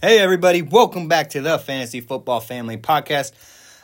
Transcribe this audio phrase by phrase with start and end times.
[0.00, 3.32] Hey, everybody, welcome back to the Fantasy Football Family Podcast.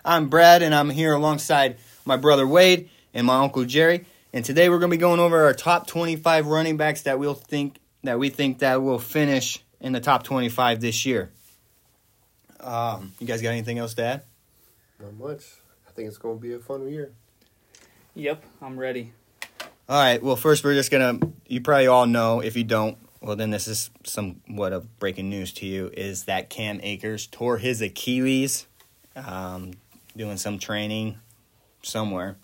[0.04, 4.07] I'm Brad, and I'm here alongside my brother Wade and my uncle Jerry.
[4.33, 7.35] And today we're going to be going over our top 25 running backs that we'll
[7.35, 11.32] think that we think that will finish in the top 25 this year.
[12.61, 14.23] Um, you guys got anything else to add?
[15.01, 15.43] Not much.
[15.89, 17.11] I think it's going to be a fun year.
[18.15, 19.15] Yep, I'm ready.
[19.89, 20.23] All right.
[20.23, 21.19] Well, first we're just gonna.
[21.49, 22.39] You probably all know.
[22.39, 25.91] If you don't, well, then this is somewhat of breaking news to you.
[25.95, 28.66] Is that Cam Akers tore his Achilles,
[29.16, 29.73] um,
[30.15, 31.19] doing some training
[31.82, 32.37] somewhere,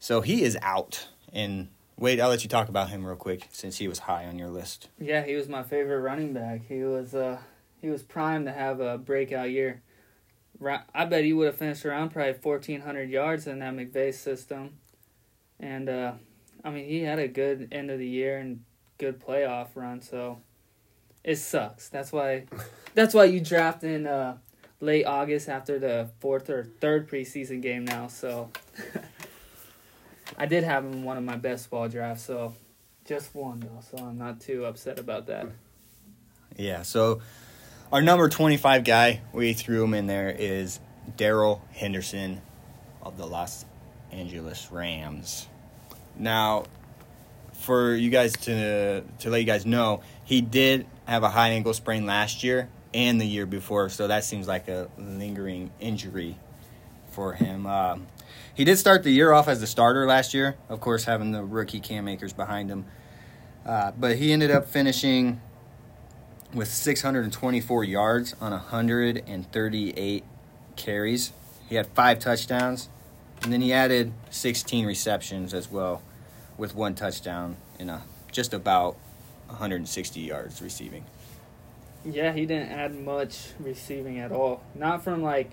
[0.00, 1.06] so he is out.
[1.32, 4.36] And wait, I'll let you talk about him real quick since he was high on
[4.36, 4.88] your list.
[4.98, 6.62] Yeah, he was my favorite running back.
[6.68, 7.38] He was uh
[7.80, 9.80] he was primed to have a breakout year.
[10.92, 14.78] I bet he would have finished around probably fourteen hundred yards in that McVay system,
[15.60, 16.12] and uh,
[16.64, 18.64] I mean he had a good end of the year and
[19.00, 20.02] good playoff run.
[20.02, 20.40] So
[21.24, 21.88] it sucks.
[21.88, 22.44] That's why
[22.94, 24.36] that's why you draft in uh,
[24.80, 28.06] late August after the fourth or third preseason game now.
[28.06, 28.50] So
[30.36, 32.22] I did have him in one of my best ball drafts.
[32.22, 32.54] So
[33.06, 35.46] just one though, so I'm not too upset about that.
[36.56, 36.82] Yeah.
[36.82, 37.22] So
[37.90, 40.78] our number twenty-five guy, we threw him in there, is
[41.16, 42.42] Darrell Henderson
[43.02, 43.64] of the Los
[44.12, 45.48] Angeles Rams.
[46.16, 46.64] Now,
[47.60, 51.74] for you guys to to let you guys know, he did have a high ankle
[51.74, 56.36] sprain last year and the year before, so that seems like a lingering injury
[57.10, 57.66] for him.
[57.66, 58.06] Um,
[58.54, 61.44] he did start the year off as the starter last year, of course, having the
[61.44, 62.84] rookie Cam Akers behind him.
[63.64, 65.40] Uh, but he ended up finishing
[66.52, 70.24] with 624 yards on 138
[70.76, 71.32] carries.
[71.68, 72.88] He had five touchdowns,
[73.42, 76.02] and then he added 16 receptions as well,
[76.60, 78.96] with one touchdown and a just about
[79.46, 81.04] 160 yards receiving.
[82.04, 84.62] Yeah, he didn't add much receiving at all.
[84.74, 85.50] Not from like,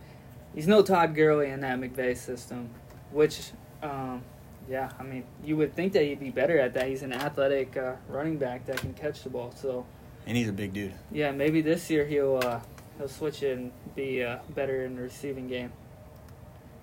[0.54, 2.70] he's no Todd Gurley in that McVay system,
[3.12, 4.22] which, um,
[4.70, 6.88] yeah, I mean, you would think that he'd be better at that.
[6.88, 9.54] He's an athletic uh, running back that can catch the ball.
[9.56, 9.86] So,
[10.28, 10.94] And he's a big dude.
[11.12, 12.60] yeah, maybe this year he'll uh,
[12.98, 15.72] he'll switch it and be uh, better in the receiving game.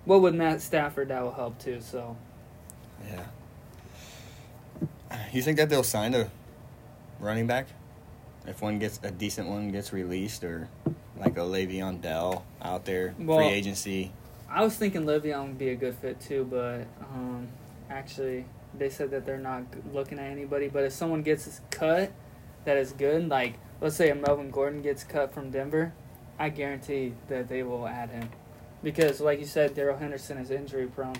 [0.05, 1.79] Well, with Matt Stafford, that will help too.
[1.79, 2.17] So,
[3.07, 3.23] Yeah.
[5.31, 6.29] You think that they'll sign a
[7.19, 7.67] running back
[8.47, 10.69] if one gets a decent one gets released, or
[11.17, 14.11] like a Le'Veon Bell out there Well- free agency?
[14.49, 17.47] I was thinking Le'Veon would be a good fit too, but um,
[17.89, 18.45] actually
[18.77, 20.67] they said that they're not looking at anybody.
[20.67, 22.11] But if someone gets cut
[22.65, 25.93] that is good, like let's say a Melvin Gordon gets cut from Denver,
[26.37, 28.29] I guarantee that they will add him
[28.83, 31.15] because, like you said, Darrell Henderson is injury prone,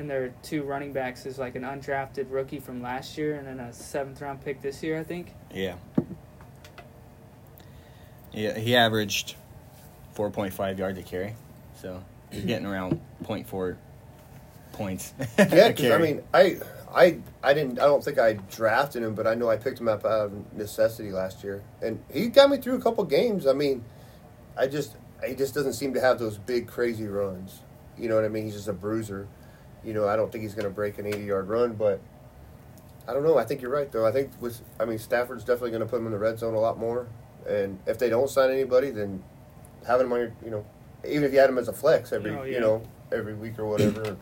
[0.00, 3.60] and their two running backs is like an undrafted rookie from last year and then
[3.60, 5.34] a seventh round pick this year, I think.
[5.54, 5.76] Yeah.
[8.32, 9.36] Yeah, he averaged
[10.16, 11.34] 4.5 yards a carry,
[11.80, 13.76] so he's getting around 0.4
[14.72, 15.12] points.
[15.38, 16.58] Yeah, because I mean, I,
[16.94, 17.80] I, I didn't.
[17.80, 20.52] I don't think I drafted him, but I know I picked him up out of
[20.54, 23.48] necessity last year, and he got me through a couple games.
[23.48, 23.84] I mean,
[24.56, 24.96] I just,
[25.26, 27.62] he just doesn't seem to have those big crazy runs.
[27.98, 28.44] You know what I mean?
[28.44, 29.26] He's just a bruiser.
[29.84, 32.00] You know, I don't think he's going to break an eighty-yard run, but
[33.08, 33.38] I don't know.
[33.38, 34.06] I think you're right, though.
[34.06, 36.54] I think with, I mean, Stafford's definitely going to put him in the red zone
[36.54, 37.06] a lot more,
[37.48, 39.22] and if they don't sign anybody, then
[39.86, 40.66] having him on your, you know,
[41.06, 42.54] even if you had him as a flex every, Oh, yeah.
[42.54, 44.16] you know, every week or whatever.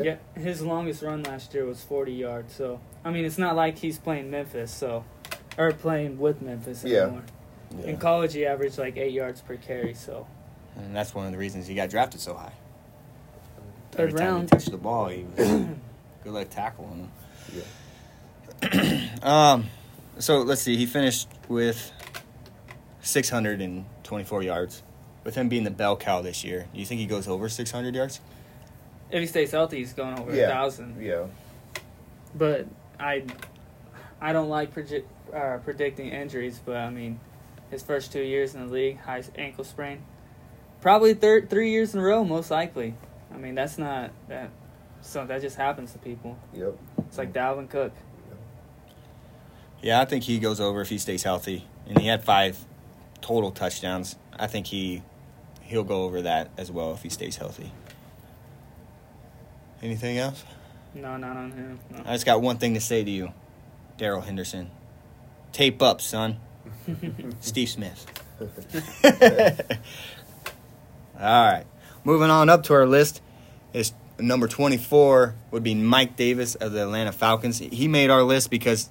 [0.00, 2.54] Yeah, his longest run last year was 40 yards.
[2.54, 5.04] So, I mean, it's not like he's playing Memphis, so
[5.58, 7.02] or playing with Memphis Yeah.
[7.02, 7.22] anymore.
[7.78, 7.86] Yeah.
[7.86, 9.92] In college, he averaged like eight yards per carry.
[9.92, 10.26] So,
[10.76, 12.52] and that's one of the reasons he got drafted so high.
[13.92, 14.48] Third Every time he round.
[14.48, 15.36] touched the ball, he was
[16.24, 17.10] good luck tackling
[17.54, 19.00] Yeah.
[19.22, 19.66] Um,
[20.18, 20.76] so let's see.
[20.76, 21.92] He finished with
[23.02, 24.82] 624 yards.
[25.24, 27.94] With him being the bell cow this year, do you think he goes over 600
[27.94, 28.20] yards?
[29.10, 30.44] If he stays healthy, he's going over Yeah.
[30.44, 31.00] a thousand.
[31.00, 31.26] Yeah.
[32.34, 32.66] But
[32.98, 33.24] I,
[34.20, 36.60] I don't like predi- uh, predicting injuries.
[36.64, 37.20] But I mean,
[37.70, 40.02] his first two years in the league, high ankle sprain,
[40.80, 42.94] probably third three years in a row, most likely.
[43.32, 44.50] I mean, that's not that.
[45.00, 46.38] So that just happens to people.
[46.54, 46.78] Yep.
[47.08, 47.92] It's like Dalvin Cook.
[49.82, 51.66] Yeah, I think he goes over if he stays healthy.
[51.88, 52.58] And he had five
[53.20, 54.16] total touchdowns.
[54.38, 55.02] I think he
[55.62, 57.72] he'll go over that as well if he stays healthy.
[59.82, 60.44] Anything else?
[60.94, 61.80] No, not on him.
[61.90, 62.02] No.
[62.04, 63.32] I just got one thing to say to you,
[63.96, 64.70] Darrell Henderson.
[65.50, 66.38] Tape up, son.
[67.40, 68.06] Steve Smith.
[71.18, 71.64] All right.
[72.04, 73.22] Moving on up to our list
[73.72, 77.58] is number 24 would be Mike Davis of the Atlanta Falcons.
[77.58, 78.90] He made our list because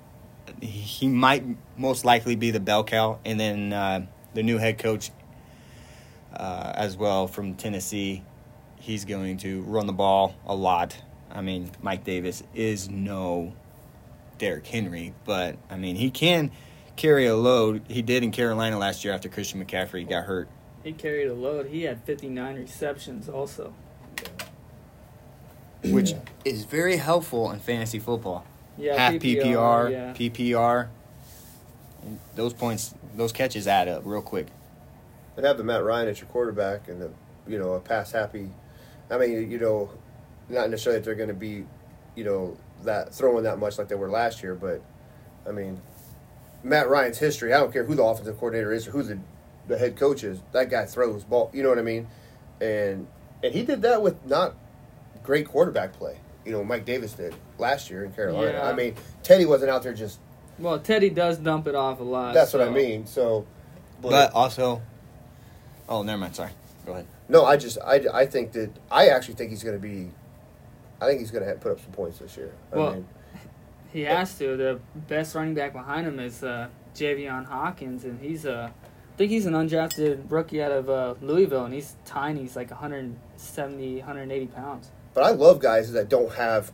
[0.61, 1.43] he might
[1.77, 5.11] most likely be the bell cow, and then uh, the new head coach
[6.33, 8.23] uh, as well from Tennessee.
[8.77, 10.95] He's going to run the ball a lot.
[11.29, 13.53] I mean, Mike Davis is no
[14.37, 16.51] Derrick Henry, but I mean, he can
[16.95, 17.83] carry a load.
[17.89, 20.47] He did in Carolina last year after Christian McCaffrey got hurt.
[20.83, 21.67] He carried a load.
[21.67, 23.73] He had 59 receptions also.
[25.83, 26.13] which
[26.45, 28.45] is very helpful in fantasy football.
[28.77, 30.13] Yeah, Half PPR, yeah.
[30.13, 30.87] PPR.
[32.03, 34.47] And those points, those catches add up real quick.
[35.37, 37.11] and have the Matt Ryan as your quarterback and the
[37.47, 38.49] you know a pass happy.
[39.09, 39.89] I mean, you know,
[40.49, 41.65] not necessarily that they're going to be,
[42.15, 44.81] you know, that throwing that much like they were last year, but
[45.47, 45.81] I mean,
[46.63, 47.53] Matt Ryan's history.
[47.53, 49.19] I don't care who the offensive coordinator is or who the
[49.67, 50.39] the head coach is.
[50.51, 51.49] That guy throws ball.
[51.53, 52.07] You know what I mean?
[52.59, 53.07] And
[53.43, 54.55] and he did that with not
[55.23, 56.17] great quarterback play.
[56.45, 58.53] You know, Mike Davis did last year in Carolina.
[58.53, 58.67] Yeah.
[58.69, 60.19] I mean, Teddy wasn't out there just.
[60.59, 62.33] Well, Teddy does dump it off a lot.
[62.33, 63.05] That's what I mean.
[63.07, 63.45] So,
[64.01, 64.81] But also,
[65.89, 66.35] oh, never mind.
[66.35, 66.51] Sorry.
[66.85, 67.07] Go ahead.
[67.29, 70.11] No, I just I, I think that I actually think he's going to be.
[70.99, 72.53] I think he's going to put up some points this year.
[72.71, 73.07] I Well, mean,
[73.93, 74.55] He has to.
[74.57, 78.73] The best running back behind him is uh, Javian Hawkins, and he's a.
[79.13, 82.41] I think he's an undrafted rookie out of uh, Louisville, and he's tiny.
[82.41, 84.89] He's like 170, 180 pounds.
[85.13, 86.71] but I love guys that don't have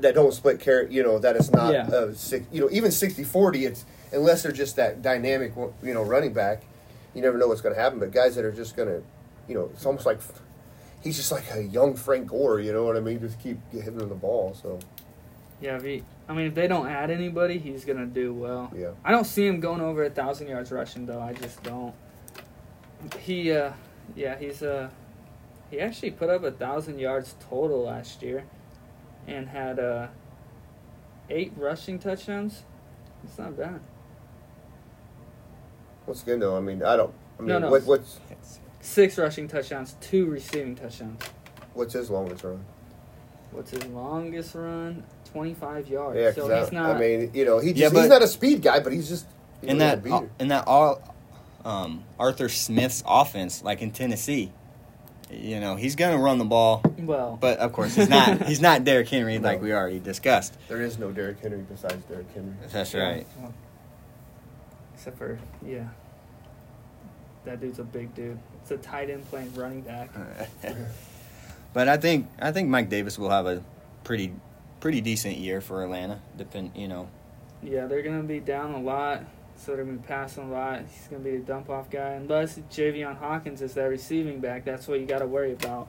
[0.00, 0.90] that don't split carrot.
[0.90, 1.86] You know that it's not Yeah.
[1.88, 6.32] uh, six, you know even 60-40, It's unless they're just that dynamic you know running
[6.32, 6.62] back.
[7.14, 7.98] You never know what's going to happen.
[7.98, 9.02] But guys that are just going to,
[9.46, 10.18] you know, it's almost like
[11.04, 12.58] he's just like a young Frank Gore.
[12.60, 13.20] You know what I mean?
[13.20, 14.56] Just keep hitting him the ball.
[14.60, 14.78] So
[15.60, 18.72] Yeah, if he, I mean, if they don't add anybody, he's gonna do well.
[18.74, 18.92] yeah.
[19.04, 21.20] I don't see him going over a thousand yards rushing though.
[21.20, 21.94] I just don't.
[23.20, 23.72] He, uh,
[24.16, 24.88] yeah, he's uh,
[25.70, 28.44] he actually put up a thousand yards total last year,
[29.26, 30.06] and had uh,
[31.28, 32.62] eight rushing touchdowns.
[33.24, 33.80] It's not bad.
[36.06, 37.12] What's good though, I mean, I don't.
[37.38, 37.70] I mean, No, no.
[37.70, 38.20] What, what's
[38.80, 41.22] Six rushing touchdowns, two receiving touchdowns.
[41.74, 42.64] what's his longest run?
[43.50, 45.04] What's his longest run?
[45.32, 46.18] Twenty-five yards.
[46.18, 46.96] Yeah, so 'cause he's I, not.
[46.96, 49.26] I mean, you know, he Yeah, just, he's not a speed guy, but he's just
[49.62, 50.28] in that beater.
[50.38, 51.00] in that all
[51.64, 54.52] um, Arthur Smith's offense, like in Tennessee,
[55.30, 58.84] you know he's gonna run the ball, well, but of course he's not he's not
[58.84, 60.54] Derrick Henry like we already discussed.
[60.68, 62.52] There is no Derrick Henry besides Derrick Henry.
[62.70, 63.26] That's Yeah, right.
[63.40, 63.54] well,
[64.94, 65.88] except for yeah,
[67.44, 68.38] that dude's a big dude.
[68.60, 70.10] It's a tight end playing running back.
[71.72, 73.62] but I think I think Mike Davis will have a
[74.04, 74.32] pretty
[74.82, 76.20] pretty decent year for Atlanta.
[76.36, 77.08] Depend you know
[77.62, 79.22] Yeah, they're gonna be down a lot,
[79.54, 80.80] so they're gonna be passing a lot.
[80.80, 84.64] He's gonna be the dump off guy, unless Javian Hawkins is that receiving back.
[84.64, 85.86] That's what you got to worry about.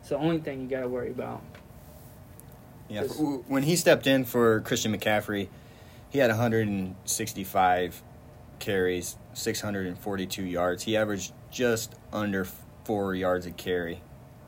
[0.00, 1.40] It's the only thing you got to worry about.
[2.88, 5.46] Yeah, for- when he stepped in for Christian McCaffrey,
[6.10, 8.02] he had 165
[8.58, 10.82] carries, 642 yards.
[10.82, 12.44] He averaged just under
[12.82, 14.00] four yards a carry,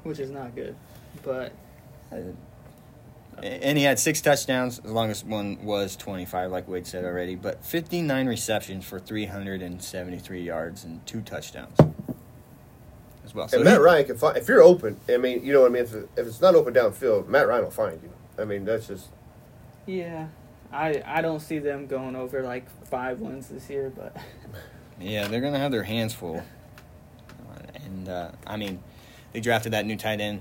[0.03, 0.75] Which is not good,
[1.23, 1.53] but
[2.11, 2.17] Uh,
[3.43, 4.81] and he had six touchdowns.
[4.85, 10.43] As long as one was 25, like Wade said already, but 59 receptions for 373
[10.43, 11.77] yards and two touchdowns
[13.25, 13.49] as well.
[13.49, 14.99] So and Matt Ryan can find if you're open.
[15.09, 15.83] I mean, you know what I mean.
[15.85, 18.11] If, if it's not open downfield, Matt Ryan will find you.
[18.39, 19.09] I mean, that's just
[19.87, 20.29] yeah,
[20.73, 24.17] I I don't see them going over like five wins this year, but
[25.01, 26.43] Yeah, they're gonna have their hands full.
[27.75, 28.83] And uh, I mean,
[29.33, 30.41] they drafted that new tight end,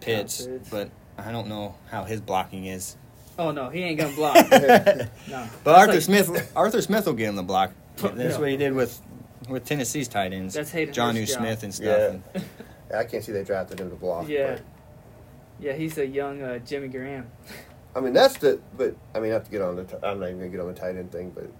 [0.00, 0.68] Pitts, Pitts.
[0.70, 2.96] but I don't know how his blocking is.
[3.38, 4.34] oh no, he ain't gonna block.
[4.50, 7.72] no, But That's Arthur like- Smith, Arthur Smith will get him the block.
[8.02, 8.10] Yeah.
[8.14, 9.00] That's what he did with
[9.48, 11.42] with Tennessee's tight ends, That's Hayden John Hurst's job.
[11.42, 11.86] Smith and stuff.
[12.34, 12.40] Yeah.
[12.42, 12.44] And-
[12.94, 14.28] I can't see they drafted him to block.
[14.28, 14.58] Yeah.
[15.58, 17.26] Yeah, he's a young uh, Jimmy Graham.
[17.92, 18.60] but, I mean, that's the.
[18.76, 19.84] But I mean, not to get on the.
[19.84, 21.50] T- I'm not even gonna get on the tight end thing, but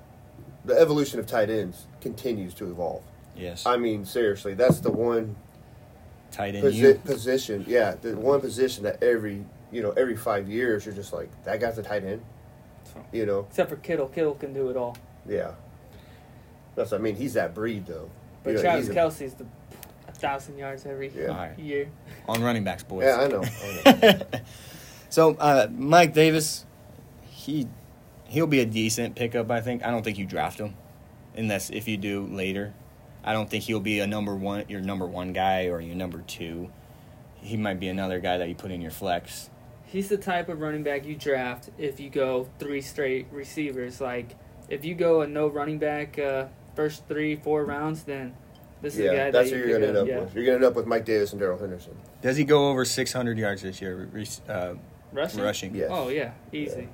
[0.66, 3.02] the evolution of tight ends continues to evolve.
[3.36, 5.34] yes, I mean, seriously, that's the one
[6.36, 6.64] tight end.
[6.64, 7.64] posi- You, position.
[7.66, 11.60] Yeah, the one position that every you know every five years you're just like that
[11.60, 12.22] guy's a tight end.
[12.92, 14.08] So- You know, Except for Kittle.
[14.08, 14.96] Kittle can do it all.
[15.28, 15.52] yeah.
[16.74, 16.92] That's.
[16.92, 18.10] I mean, he's that breed though.
[18.44, 19.46] But You know, Travis he's a- Kelsey's the
[20.08, 21.30] a thousand yards every Yeah.
[21.30, 21.58] Alright.
[21.58, 21.88] year.
[22.28, 23.04] on running backs, boys.
[23.04, 23.42] Yeah, I know.
[23.42, 24.20] I know.
[25.08, 26.64] so uh, Mike Davis,
[27.30, 27.66] he
[28.28, 29.50] he'll be a decent pickup.
[29.50, 29.84] I think.
[29.84, 30.74] I don't think you draft him,
[31.36, 32.74] unless if you do later.
[33.26, 36.22] I don't think he'll be a number one, your number one guy or your number
[36.26, 36.70] two.
[37.34, 39.50] He might be another guy that you put in your flex.
[39.84, 44.00] He's the type of running back you draft if you go three straight receivers.
[44.00, 44.36] Like
[44.68, 48.34] if you go a no running back uh, first three four rounds, then
[48.80, 50.20] this is the guy yeah, that that's you who you're gonna end up yeah.
[50.20, 50.34] with.
[50.34, 51.96] You're gonna end up with Mike Davis and Darrell Henderson.
[52.22, 54.08] Does he go over 600 yards this year?
[54.48, 54.74] Uh,
[55.12, 55.40] Rushing.
[55.40, 55.74] rushing.
[55.74, 55.90] Yes.
[55.92, 56.88] Oh yeah, easy.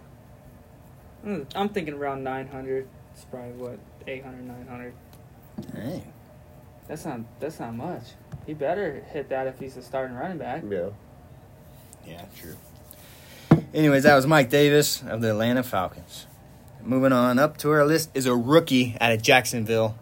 [1.27, 2.89] Mm, I'm thinking around 900.
[3.15, 4.95] It's probably what 800, 900.
[5.75, 6.03] Hey.
[6.89, 8.03] That's not that's not much.
[8.47, 10.63] He better hit that if he's a starting running back.
[10.69, 10.91] Yeah.
[12.07, 12.57] Yeah, true.
[13.73, 16.27] Anyways, that was Mike Davis of the Atlanta Falcons.
[16.83, 19.97] Moving on up to our list is a rookie out of Jacksonville,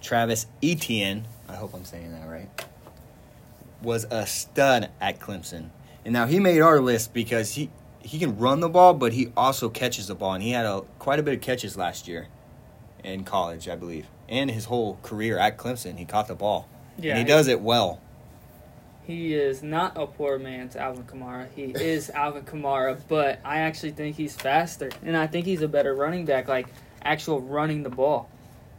[0.00, 1.24] Travis Etienne.
[1.48, 2.48] I hope I'm saying that right.
[3.82, 5.70] Was a stud at Clemson.
[6.04, 9.32] And now he made our list because he he can run the ball, but he
[9.36, 12.28] also catches the ball, and he had a quite a bit of catches last year
[13.04, 15.98] in college, I believe, and his whole career at Clemson.
[15.98, 16.66] He caught the ball,
[16.98, 18.00] Yeah, and he does it well.
[19.04, 21.48] He is not a poor man's Alvin Kamara.
[21.54, 25.68] He is Alvin Kamara, but I actually think he's faster, and I think he's a
[25.68, 26.66] better running back, like
[27.04, 28.30] actual running the ball.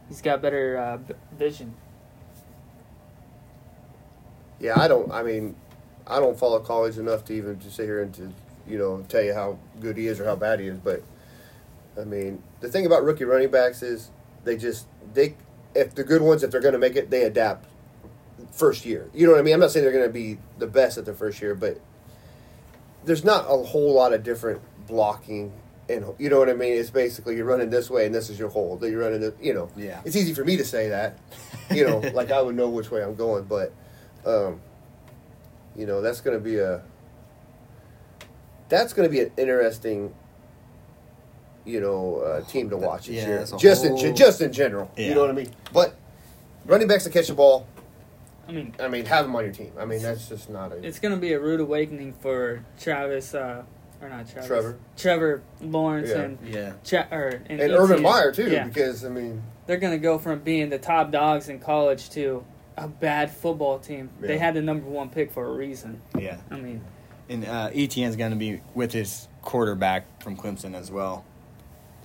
[0.08, 1.74] He's got better uh, v- vision.
[4.60, 5.10] Yeah, I don't.
[5.12, 5.54] I mean,
[6.06, 8.32] I don't follow college enough to even to sit here and to
[8.66, 10.78] you know tell you how good he is or how bad he is.
[10.78, 11.02] But
[12.00, 14.10] I mean, the thing about rookie running backs is
[14.44, 15.34] they just they
[15.74, 17.66] if the good ones if they're going to make it they adapt
[18.52, 19.10] first year.
[19.14, 19.54] You know what I mean?
[19.54, 21.80] I'm not saying they're going to be the best at the first year, but
[23.04, 25.52] there's not a whole lot of different blocking.
[25.88, 26.72] And you know what I mean?
[26.72, 28.80] It's basically you're running this way, and this is your hold.
[28.80, 29.68] That you're running, the, you know.
[29.76, 30.00] Yeah.
[30.04, 31.18] It's easy for me to say that,
[31.70, 33.72] you know, like I would know which way I'm going, but
[34.24, 34.60] um,
[35.76, 36.82] you know that's going to be a
[38.68, 40.14] that's going to be an interesting
[41.64, 44.52] you know uh, team to watch this Yeah, year just in whole- ge- just in
[44.52, 45.08] general Yeah.
[45.08, 45.96] you know what i mean but
[46.66, 47.66] running backs to catch the ball
[48.48, 50.76] I mean, i mean have them on your team i mean that's just not a
[50.86, 53.62] it's going to be a rude awakening for Travis, uh,
[54.02, 54.78] or not Travis, Trevor.
[54.96, 56.20] Trevor Lawrence, Yeah.
[56.20, 56.72] and Yeah.
[56.84, 58.02] Tra- or, and, and urban Etienne.
[58.02, 61.48] meyer too Yeah, because i mean they're going to go from being the top dogs
[61.48, 62.44] in college to
[62.76, 64.10] a bad football team.
[64.20, 66.02] They had the number one pick for a reason.
[66.18, 66.36] Yeah.
[66.50, 66.82] I mean,
[67.30, 71.24] And uh, Etienne's going to be with his quarterback from Clemson as well,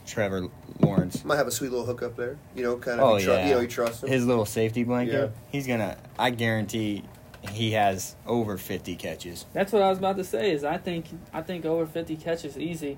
[0.09, 0.47] Trevor
[0.79, 1.23] Lawrence.
[1.23, 3.33] might have a sweet little hook up there you know kind of Oh you, tru-
[3.33, 5.13] yeah, you know you trust him his little safety blanket.
[5.13, 5.27] Yeah.
[5.51, 5.97] He's gonna.
[6.17, 7.03] I guarantee
[7.51, 9.45] he has over fifty catches.
[9.53, 10.51] That's what I was about to say.
[10.51, 12.97] Is I think I think over fifty catches easy.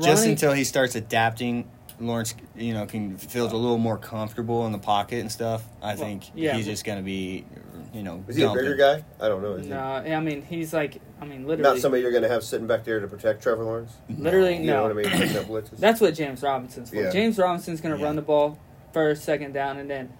[0.00, 1.68] Just until he starts adapting,
[1.98, 5.64] Lawrence, you know, can feels a little more comfortable in the pocket and stuff.
[5.82, 6.54] I think yeah.
[6.54, 7.44] he's just gonna be,
[7.92, 8.64] you know, is he a dumping.
[8.64, 11.70] bigger guy i don't know is No, he I mean he's like I mean literally.
[11.74, 14.64] not somebody you're going to have sitting back there to protect trevor lawrence Literally, you
[14.64, 14.94] know no.
[14.94, 16.96] what i mean picking up blitzes That's what James Robinson's for.
[16.96, 17.10] Yeah.
[17.10, 18.04] James Robinson's gonna Yeah.
[18.04, 18.58] run the ball
[18.92, 20.12] first, second down, and then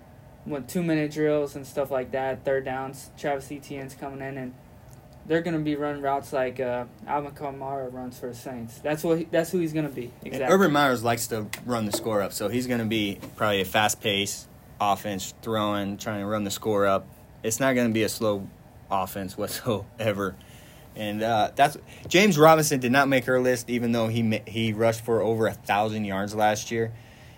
[0.47, 3.11] with two minute drills and stuff like that, third downs.
[3.19, 4.54] Travis Etienne's coming in and.
[5.26, 8.78] They're gonna be running routes like uh, Alvin Kamara runs for the Saints.
[8.78, 9.19] That's what.
[9.19, 10.11] He, that's who he's gonna be.
[10.25, 10.52] And Exactly.
[10.54, 13.64] Urban Meyers likes to run the score up, so he's going to be probably a
[13.66, 14.49] fast pace
[14.80, 17.07] offense, throwing, trying to run the score up.
[17.45, 18.49] It's not going to be a slow
[18.90, 20.35] offense whatsoever.
[20.97, 21.76] And uh, that's
[22.09, 25.54] James Robinson did not make our list, even though he he rushed for over a
[25.54, 26.92] thousand yards last year.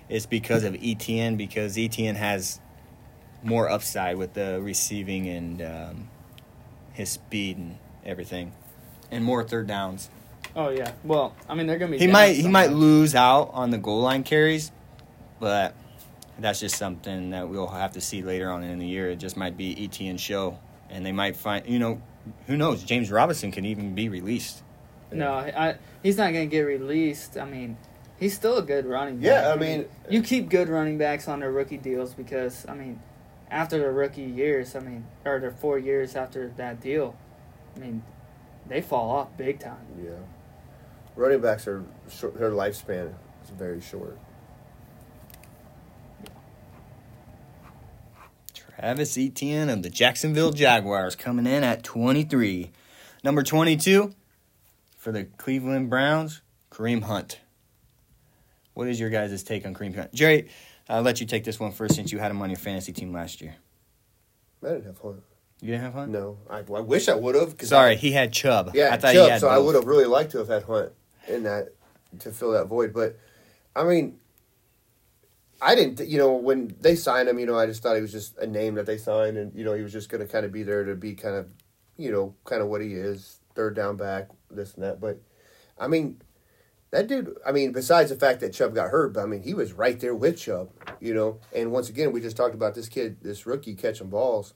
[0.09, 2.61] It's because of Etienne, because Etienne has
[3.43, 6.09] more upside with the receiving and um,
[6.93, 8.53] his speed and everything,
[9.11, 10.11] and more third downs.
[10.55, 10.93] Oh yeah.
[11.05, 11.99] Well, I mean they're gonna be.
[11.99, 14.71] He might he might lose out on the goal line carries,
[15.41, 15.75] but
[16.39, 19.11] that's just something that we'll have to see later on in the year.
[19.11, 20.59] It just might be Etienne show,
[20.91, 22.03] and they might find you know
[22.47, 24.63] who knows James Robinson can even be released.
[25.11, 27.37] No, I, he's not going to get released.
[27.37, 27.77] I mean,
[28.19, 29.25] he's still a good running back.
[29.27, 33.01] Yeah, I mean- you keep good running backs on their rookie deals because, I mean,
[33.51, 37.15] after their rookie years, I mean, or their four years after that deal,
[37.77, 38.03] I mean,
[38.67, 39.85] they fall off big time.
[40.03, 40.13] Yeah,
[41.17, 43.13] running backs are short, their lifespan
[43.45, 44.19] is very short.
[48.83, 52.73] Travis Etienne of the Jacksonville Jaguars coming in at 23.
[53.23, 54.13] Number 22
[54.97, 57.39] for the Cleveland Browns, Kareem Hunt.
[58.75, 60.13] What is your guys' take on Kareem Hunt?
[60.13, 60.49] Jerry,
[60.89, 63.13] I'll let you take this one first since you had him on your fantasy team
[63.13, 63.55] last year.
[64.65, 65.23] I didn't have Hunt.
[65.61, 66.11] You didn't have Hunt?
[66.11, 67.55] No, I, I wish I would have.
[67.63, 68.73] Sorry, he had Chubb.
[68.75, 70.65] Yeah, I thought Chubb, he had so I would have really liked to have had
[70.65, 70.91] Hunt
[71.29, 71.69] in that
[72.19, 72.93] to fill that void.
[72.93, 73.17] But
[73.77, 74.19] I mean,
[75.63, 76.07] I didn't.
[76.09, 78.47] You know, when they signed him, you know, I just thought he was just a
[78.47, 80.63] name that they signed, and you know, he was just going to kind of be
[80.63, 81.49] there to be kind of,
[81.97, 85.01] you know, kind of what he is, third down back, this and that.
[85.01, 85.21] But
[85.79, 86.21] I mean,
[86.91, 87.37] that dude.
[87.47, 89.99] I mean, besides the fact that Chubb got hurt, but I mean, he was right
[90.01, 90.71] there with Chubb.
[91.01, 94.55] You know, and once again, we just talked about this kid, this rookie catching balls.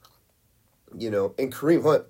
[0.97, 2.05] You know, and Kareem Hunt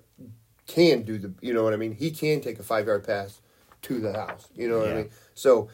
[0.67, 1.93] can do the you know what I mean?
[1.93, 3.41] He can take a five yard pass
[3.83, 4.47] to the house.
[4.55, 4.93] You know what Yeah.
[4.93, 5.09] I mean?
[5.33, 5.69] So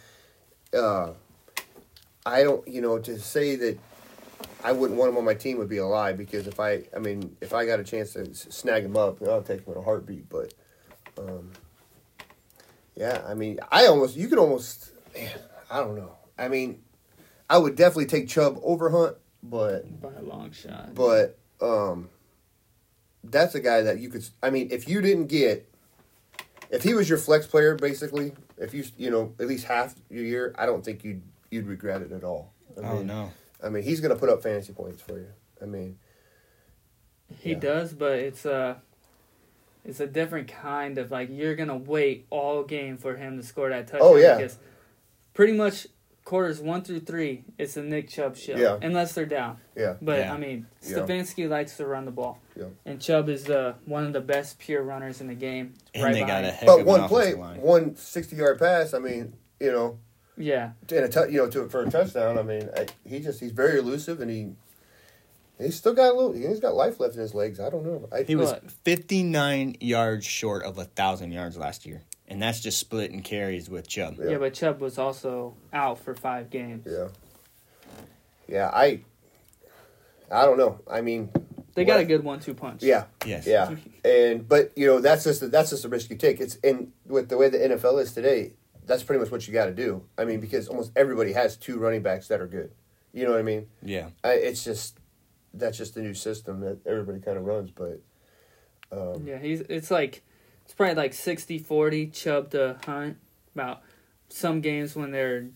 [0.73, 1.13] uh
[2.25, 3.77] I don't you know, to say that
[4.63, 6.99] I wouldn't want him on my team would be a lie because if I I
[6.99, 9.83] mean, if I got a chance to snag him up, I'll take him in a
[9.83, 10.53] heartbeat, but
[11.17, 11.51] um
[12.95, 15.31] yeah, I mean I almost you could almost man,
[15.69, 16.15] I don't know.
[16.37, 16.81] I mean
[17.49, 20.95] I would definitely take Chubb over Hunt, but By a long shot.
[20.95, 22.09] but um,
[23.23, 24.25] that's a guy that you could.
[24.41, 25.69] I mean, if you didn't get,
[26.71, 30.23] if he was your flex player, basically, if you you know at least half your
[30.23, 31.21] year, I don't think you'd
[31.53, 32.53] you'd regret it at all.
[32.77, 33.31] I Oh mean, no.
[33.63, 35.27] I mean, he's going to put up fantasy points for you.
[35.61, 35.97] I mean,
[37.39, 37.59] He Yeah.
[37.59, 38.81] does, but it's a
[39.85, 43.69] it's a different kind of like you're gonna wait all game for him to score
[43.69, 44.01] that touchdown.
[44.01, 44.37] Oh, yeah.
[44.37, 44.57] Because
[45.33, 45.87] pretty much
[46.23, 48.55] quarters one through three, it's a Nick Chubb show.
[48.55, 48.77] Yeah.
[48.81, 49.57] Unless they're down.
[49.75, 50.33] yeah, But Yeah.
[50.33, 50.99] I mean, Yeah.
[50.99, 52.39] Stefanski likes to run the ball.
[52.55, 52.65] Yeah.
[52.85, 55.73] And Chubb is uh, one of the best pure runners in the game.
[55.93, 57.61] And right they got a heck but of one play, offensive line.
[57.61, 58.93] one 60 yard pass.
[58.93, 59.97] I mean, you know,
[60.37, 60.71] Yeah.
[60.89, 62.37] And a tou- you know to for a touchdown.
[62.39, 64.49] I mean, I, he just he's very elusive and he.
[65.59, 66.33] He's still got a little.
[66.33, 67.59] He's got life left in his legs.
[67.59, 68.09] I don't know.
[68.11, 72.79] I, He was 59 yards short of a thousand yards last year, and that's just
[72.79, 74.15] split splitting carries with Chubb.
[74.19, 74.31] Yeah.
[74.31, 74.37] Yeah.
[74.39, 76.87] but Chubb was also out for five games.
[76.89, 77.09] Yeah.
[78.47, 79.01] Yeah, I.
[80.31, 80.79] I don't know.
[80.89, 81.29] I mean,
[81.75, 82.01] They got What?
[82.01, 82.81] a good one-two punch.
[82.81, 83.45] yeah, Yes.
[83.45, 86.41] yeah, and but you know that's just that's just a risk you take.
[86.41, 88.53] It's and with the way the NFL is today,
[88.85, 90.03] that's pretty much what you got to do.
[90.17, 92.71] I mean, because almost everybody has two running backs that are good.
[93.13, 93.67] You know what I mean?
[93.81, 94.09] Yeah.
[94.23, 94.97] I, it's just
[95.53, 97.71] that's just the new system that everybody kind of runs.
[97.71, 98.01] But
[98.91, 100.23] um, Yeah, he's it's like
[100.65, 103.17] it's probably like 60-40 Chubb to Hunt.
[103.55, 103.83] About
[104.29, 105.47] some games when they're,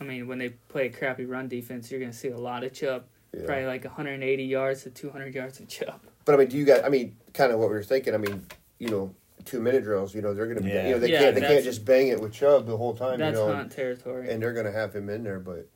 [0.00, 2.72] I mean, when they play a crappy run defense, you're gonna see a lot of
[2.72, 3.04] Chubb.
[3.32, 3.46] yeah.
[3.46, 6.00] Probably like 180 yards to 200 yards of Chubb.
[6.24, 6.84] But I mean, do you got?
[6.84, 8.12] I mean, kind of what we were thinking.
[8.12, 8.44] I mean,
[8.80, 10.14] you know, two minute drills.
[10.14, 10.70] You know, they're going to be.
[10.70, 10.86] Yeah.
[10.88, 11.34] You know, they Yeah, can't.
[11.34, 13.18] They can't just bang it with Chubb the whole time.
[13.18, 14.30] That's you know, Hunt territory.
[14.30, 15.38] and they're going to have him in there.
[15.40, 15.68] But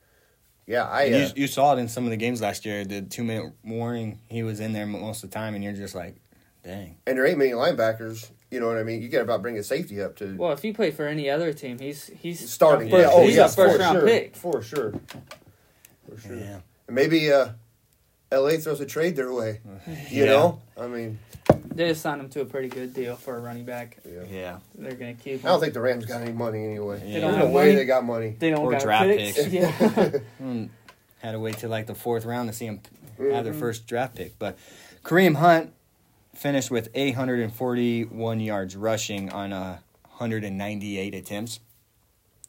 [0.67, 1.05] yeah, I.
[1.13, 2.85] Uh, you, you saw it in some of the games last year.
[2.85, 5.95] The two minute warning, he was in there most of the time, and you're just
[5.95, 6.17] like,
[6.65, 6.97] dang.
[7.07, 8.31] and there ain't many linebackers.
[8.51, 9.03] You know what I mean?
[9.03, 11.29] You got to about bring a safety up to well, if he played for any
[11.29, 12.89] other team, he's he's starting.
[12.89, 14.37] A first, yeah, oh he's yeah, a first for round sure, pick.
[14.37, 14.95] for sure,
[16.09, 16.37] for sure.
[16.37, 16.61] Yeah.
[16.87, 17.49] And maybe uh,
[18.31, 18.59] L.A.
[18.59, 19.61] throws a trade their way.
[20.11, 20.27] You Yeah.
[20.27, 21.19] know, I mean,
[21.75, 23.99] They just signed him to a pretty good deal for a running back.
[24.05, 24.23] yeah.
[24.31, 24.59] Yeah.
[24.75, 25.47] They're gonna keep him.
[25.47, 26.99] I don't think the Rams got any money anyway.
[27.01, 27.75] They There's don't no have way money.
[27.77, 28.37] they got money.
[28.39, 29.37] they don't or got draft picks.
[29.37, 29.53] picks.
[29.53, 30.11] Yeah.
[30.43, 30.69] Mm,
[31.21, 32.81] Had to wait till like the fourth round to see him
[33.19, 33.59] have their Mhm.
[33.61, 34.39] first draft pick.
[34.39, 34.57] But
[35.05, 35.73] Kareem Hunt
[36.35, 39.79] finished with 841 yards rushing on uh,
[40.19, 41.61] 198 attempts.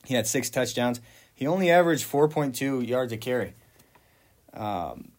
[0.06, 1.02] He had six touchdowns.
[1.34, 3.54] He only averaged 4.2 yards a carry.
[4.54, 5.12] Um,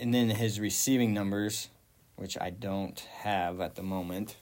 [0.00, 1.68] and then his receiving numbers,
[2.16, 4.36] which I don't have at the moment.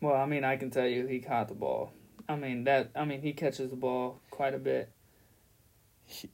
[0.00, 1.92] Well, I mean, I can tell you he caught the ball.
[2.28, 2.90] I mean that.
[2.94, 4.90] I mean he catches the ball quite a bit.
[6.06, 6.28] He,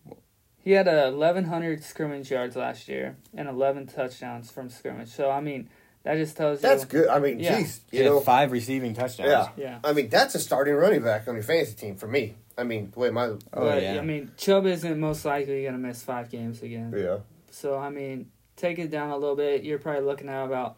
[0.63, 5.09] He had uh, 1,100 scrimmage yards last year and 11 touchdowns from scrimmage.
[5.09, 5.69] So I mean,
[6.03, 6.69] that just tells you.
[6.69, 7.09] That's good.
[7.09, 7.59] I mean, Yeah.
[7.59, 9.31] geez, he you had know, five receiving touchdowns.
[9.31, 9.49] Yeah.
[9.57, 9.79] Yeah.
[9.85, 12.37] I mean, that's a starting running back on your fantasy team for me.
[12.61, 13.99] I mean, the way my Oh, but, yeah.
[13.99, 16.93] I mean, Chubb isn't most likely going to miss five games again.
[16.97, 17.19] yeah,
[17.51, 19.65] So I mean, take it down a little bit.
[19.65, 20.77] You're probably looking at about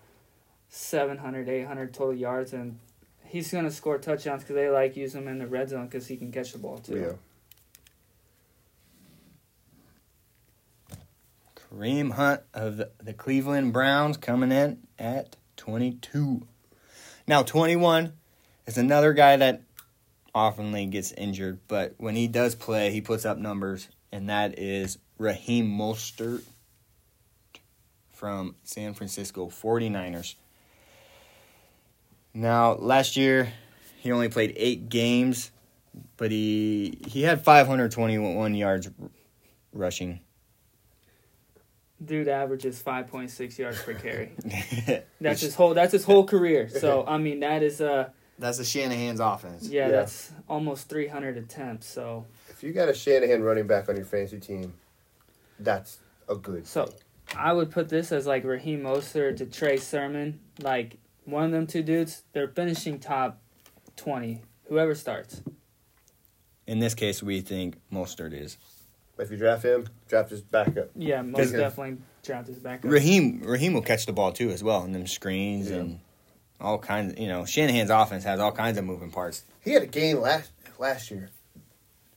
[0.68, 2.78] 700, 800 total yards, and
[3.24, 6.06] he's going to score touchdowns because they like using him in the red zone because
[6.06, 6.98] he can catch the ball too.
[6.98, 7.12] yeah.
[11.56, 16.46] Kareem Hunt of the, the Cleveland Browns coming in at 22.
[17.26, 18.12] Now, 21
[18.66, 19.62] is another guy that
[20.34, 24.98] oftenly gets injured, but when he does play, he puts up numbers, and that is
[25.18, 26.42] Raheem Mostert
[28.10, 30.34] from San Francisco 49ers.
[32.34, 33.52] Now, last year,
[33.98, 35.50] he only played eight games,
[36.16, 39.10] but he he had 521 yards r-
[39.72, 40.20] rushing.
[42.02, 44.32] Dude averages 5.6 yards per carry.
[44.44, 45.74] That's That's his whole.
[45.74, 46.68] That's his whole career.
[46.68, 49.68] So I mean, that is uh, That's a Shanahan's offense.
[49.68, 49.90] yeah, Yeah.
[49.92, 51.86] that's almost 300 attempts.
[51.86, 54.72] So If you got a Shanahan running back on your fantasy team,
[55.60, 56.66] that's a good.
[56.66, 56.92] So
[57.36, 60.40] I would put this as like Raheem Mostert to Trey Sermon.
[60.60, 63.40] Like one of them two dudes, they're finishing top
[63.96, 64.42] twenty.
[64.68, 65.42] Whoever starts.
[66.66, 68.56] In this case, we think Mostert is.
[69.18, 70.90] If you draft him, draft his backup.
[70.96, 72.90] Yeah, most definitely draft his back up.
[72.90, 75.76] Raheem Raheem will catch the ball too as well, and them screens Yeah.
[75.78, 76.00] and
[76.62, 77.18] all kinds.
[77.18, 79.42] You know, Shanahan's offense has all kinds of moving parts.
[79.60, 81.30] He had a game last last year.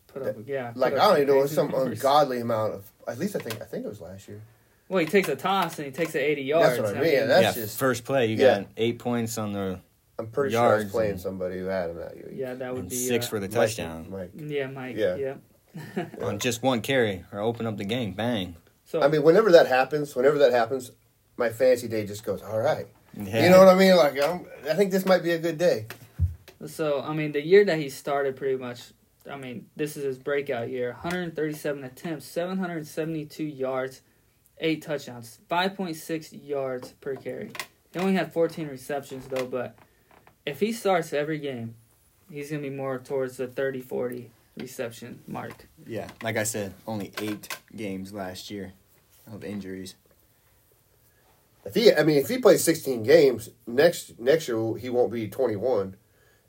[0.08, 0.72] Put up, yeah.
[0.72, 2.00] put Like up I don't even know, it was some numbers.
[2.00, 2.92] ungodly amount of.
[3.08, 4.42] At least I think I think it was last year.
[4.88, 6.78] Well, he takes a toss and he takes it eighty yards.
[6.78, 8.60] That's what I mean, That's yeah, just- first play you Yeah.
[8.60, 9.80] got eight points on the
[10.18, 12.32] I'm pretty sure I was Yards playing and- somebody who had him that year.
[12.34, 14.32] yeah, that would and be six uh, for the Mike- touchdown Mike.
[14.38, 14.96] Yeah, Mike.
[14.96, 15.16] Yeah.
[15.16, 16.06] Yeah.
[16.22, 18.14] on just one carry or open up the game.
[18.14, 18.56] Bang.
[18.86, 20.92] So I mean, whenever that happens, whenever that happens,
[21.36, 22.88] my fantasy day just goes all right.
[23.18, 23.44] Yeah.
[23.44, 23.96] You know what I mean?
[23.96, 25.88] Like I'm, I think this might be a good day.
[26.68, 28.82] So I mean, the year that he started, pretty much.
[29.30, 30.92] I mean, this is his breakout year.
[30.92, 34.04] 137 attempts, 772 yards,
[34.60, 37.52] eight touchdowns, five point six yards per carry.
[37.92, 39.76] He only had fourteen receptions though, but
[40.46, 41.76] if he starts every game,
[42.30, 45.68] he's gonna be more towards the 30, 40 reception mark.
[45.86, 48.74] Yeah, like I said, only eight games last year
[49.32, 49.96] of injuries.
[51.66, 55.28] If he, I mean, if he plays 16 games next next year, he won't be
[55.28, 55.96] 21.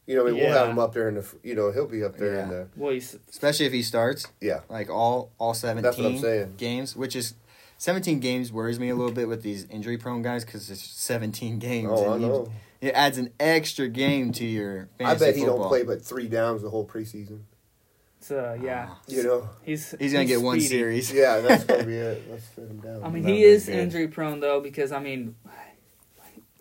[0.06, 2.04] You know, I mean, we'll have him up there in the, you know, he'll be
[2.04, 4.60] up there in the, Well, he's Especially if he starts yeah.
[4.68, 5.64] like all all That's
[5.96, 7.34] what I'm 17 games, which is
[7.78, 11.58] 17 games worries me a little bit with these injury prone guys because it's 17
[11.70, 11.88] games.
[11.90, 12.52] Oh, I and you- know.
[12.80, 15.58] it adds an extra game to your I bet he football.
[15.58, 17.40] don't play but three downs the whole preseason.
[18.30, 20.68] Uh, yeah, You know, he's He's gonna get one speedy.
[20.68, 21.12] series.
[21.12, 22.22] yeah, that's gonna be it.
[22.30, 23.02] Let's sit him down.
[23.04, 23.74] I mean, Not he is good.
[23.76, 25.34] injury prone though because I mean,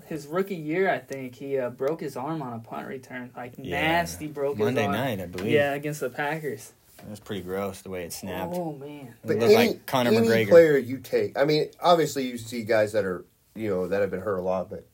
[0.05, 3.53] his rookie year, I think he uh, broke his arm on a punt return, like
[3.57, 3.81] Yeah.
[3.81, 4.95] nasty broke Monday his arm.
[4.95, 5.51] night, I believe.
[5.51, 6.73] Yeah, against the Packers.
[6.99, 8.53] It was pretty gross the way it snapped.
[8.55, 9.07] Oh man.
[9.23, 10.49] It But any, like Conor any McGregor.
[10.49, 13.25] player you take, I mean, obviously you see guys that are,
[13.55, 14.85] you know, that have been hurt a lot, but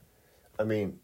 [0.57, 0.99] I mean,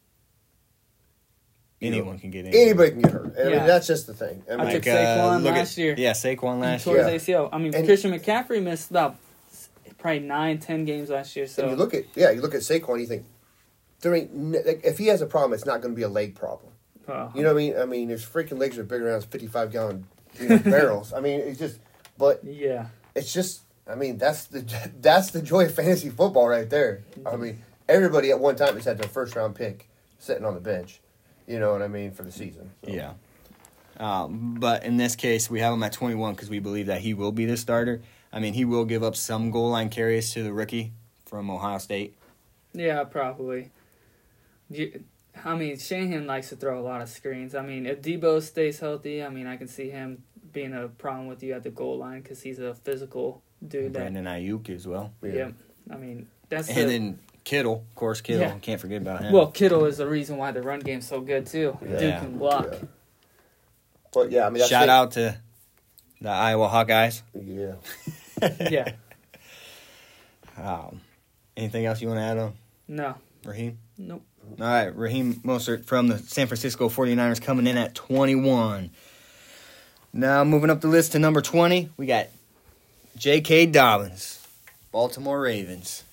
[1.79, 2.61] you know, Anyone can get injured.
[2.61, 3.33] anybody can get hurt.
[3.37, 3.49] I Yeah.
[3.57, 4.43] mean, that's just the thing.
[4.49, 5.95] I I took Like, uh, Saquon look last at, year.
[5.97, 7.09] Yeah, Saquon He last tore year.
[7.09, 7.49] his ACL.
[7.51, 9.15] I mean, And- Christian McCaffrey missed about
[9.97, 11.47] probably nine, ten games last year.
[11.47, 13.25] So and you look at yeah, you look at Saquon, you think
[14.01, 14.35] there ain't
[14.65, 16.71] like, if he has a problem, it's not going to be a leg problem.
[17.07, 17.77] well, You know what I mean?
[17.77, 20.05] I mean, his freaking legs are bigger than fifty five gallon
[20.39, 21.13] you know, barrels.
[21.13, 21.79] I mean, it's just,
[22.17, 23.61] but yeah, it's just.
[23.89, 24.65] I mean, that's the
[24.99, 27.03] that's the joy of fantasy football right there.
[27.25, 29.87] I mean, everybody at one time has had their first round pick
[30.19, 30.99] sitting on the bench.
[31.47, 32.71] You know what I mean for the season.
[32.85, 33.13] So, Yeah.
[33.99, 37.15] Um, but in this case, we have him at 21 because we believe that he
[37.15, 38.01] will be the starter.
[38.31, 40.91] I mean, he will give up some goal line carries to the rookie
[41.25, 42.15] from Ohio State.
[42.73, 43.71] yeah, probably.
[44.69, 45.03] You,
[45.43, 47.55] I mean, Shanahan likes to throw a lot of screens.
[47.55, 51.27] I mean, if Deebo stays healthy, I mean, I can see him being a problem
[51.27, 53.93] with you at the goal line because he's a physical dude.
[53.93, 55.13] That, Brandon Aiyuk as well.
[55.23, 55.31] Yeah.
[55.31, 55.53] Yep.
[55.91, 58.41] I mean, that's And the, then Kittle, of course, Kittle.
[58.41, 58.55] Yeah.
[58.59, 59.31] Can't forget about him.
[59.31, 61.77] well, Kittle is the reason why the run game's so good too.
[61.81, 62.19] Dude Yeah.
[62.19, 62.67] can block.
[62.73, 62.79] Yeah.
[64.13, 64.89] But yeah, I mean, shout it.
[64.89, 65.37] out to
[66.19, 67.21] the Iowa Hawkeyes.
[67.33, 67.75] Yeah.
[68.69, 68.91] Yeah.
[70.57, 70.99] Um,
[71.55, 72.53] anything else you want to add on,
[72.87, 73.15] No.
[73.45, 73.77] Raheem?
[73.97, 74.23] Nope.
[74.59, 78.91] All right, Raheem Mostert from the San Francisco 49ers coming in at 21.
[80.13, 82.27] Now, moving up the list to number 20, we got
[83.17, 83.67] J.K.
[83.67, 84.45] Dobbins,
[84.91, 86.03] Baltimore Ravens.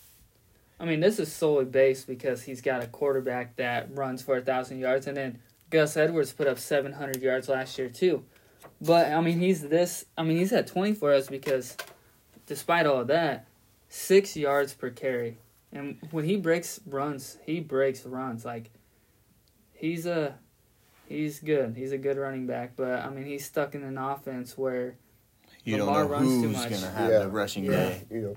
[0.80, 4.40] I mean, this is solely based because he's got a quarterback that runs for a
[4.42, 5.38] thousand yards, and then
[5.70, 8.24] Gus Edwards put up seven hundred yards last year too.
[8.80, 10.04] But I mean, he's this.
[10.18, 11.76] I mean, he's at twenty for us because,
[12.46, 13.46] despite all of that,
[13.88, 15.38] six yards per carry,
[15.72, 18.70] and when he breaks runs, he breaks runs like.
[19.76, 20.34] He's a,
[21.08, 21.74] he's good.
[21.76, 24.94] He's a good running back, but I mean, he's stuck in an offense where
[25.64, 26.68] You Lamar don't know runs too who's much.
[26.70, 27.18] going to have Yeah.
[27.18, 27.70] the rushing Yeah.
[27.72, 28.02] day.
[28.10, 28.37] You know.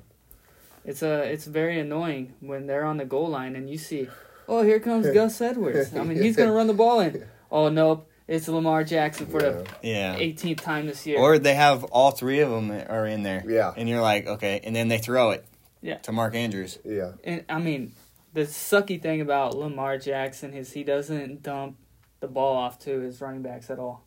[0.87, 4.07] It's a it's very annoying when they're on the goal line and you see,
[4.47, 5.93] oh here comes Gus Edwards.
[5.95, 7.23] I mean he's gonna run the ball in.
[7.49, 10.17] Oh nope, it's Lamar Jackson for the Yeah.
[10.17, 11.17] 18th time this year.
[11.17, 13.41] Or they have all three of them are in there.
[13.47, 13.71] Yeah.
[13.77, 14.59] And you're like, okay.
[14.65, 15.45] And then they throw it
[15.81, 15.95] Yeah.
[15.99, 16.77] to Mark Andrews.
[16.83, 17.13] Yeah.
[17.23, 17.93] and I mean,
[18.33, 21.77] the sucky thing about Lamar Jackson is he doesn't dump
[22.19, 24.03] the ball off to his running backs at all.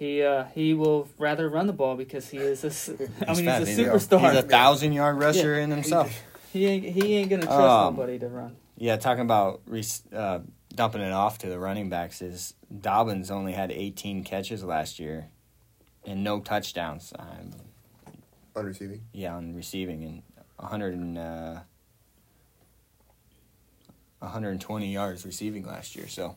[0.00, 3.44] He uh he will rather run the ball because he is a s- I mean
[3.44, 4.30] he's a he's a- superstar.
[4.30, 6.10] He's a thousand yard rusher in himself.
[6.54, 8.56] he ain't he ain't gonna trust Um, nobody to run.
[8.78, 9.84] Yeah, talking about re-
[10.14, 10.38] uh,
[10.74, 15.28] dumping it off to the running backs is Dobbins only had 18 catches last year
[16.06, 17.12] and no touchdowns.
[17.18, 17.50] Um,
[18.56, 19.02] On receiving.
[19.12, 20.22] yeah, on receiving and
[20.56, 21.60] 100 and, uh,
[24.20, 26.08] 120 yards receiving last year.
[26.08, 26.36] So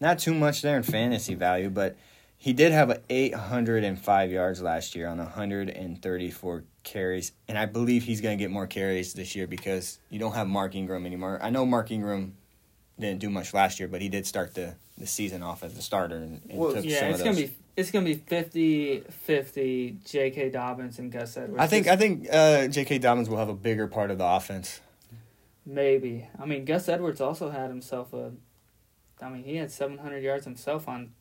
[0.00, 1.96] not too much there in fantasy value, but
[2.42, 8.38] he did have 805 yards last year on 134 carries, and I believe he's going
[8.38, 11.38] to get more carries this year because you don't have Mark Ingram anymore.
[11.42, 12.34] I know Mark Ingram
[12.98, 15.82] didn't do much last year, but he did start the, the season off as the
[15.82, 20.04] starter and, and Well, took Yeah, some it's of gonna be it's gonna be 50-50
[20.10, 20.48] J.K.
[20.48, 21.62] Dobbins and Gus Edwards.
[21.62, 22.98] I think I think uh, J.K.
[23.00, 24.80] Dobbins will have a bigger part of the offense.
[25.66, 26.26] maybe.
[26.40, 28.32] I mean, Gus Edwards also had himself a.
[29.22, 31.12] I mean, he had seven hundred yards himself on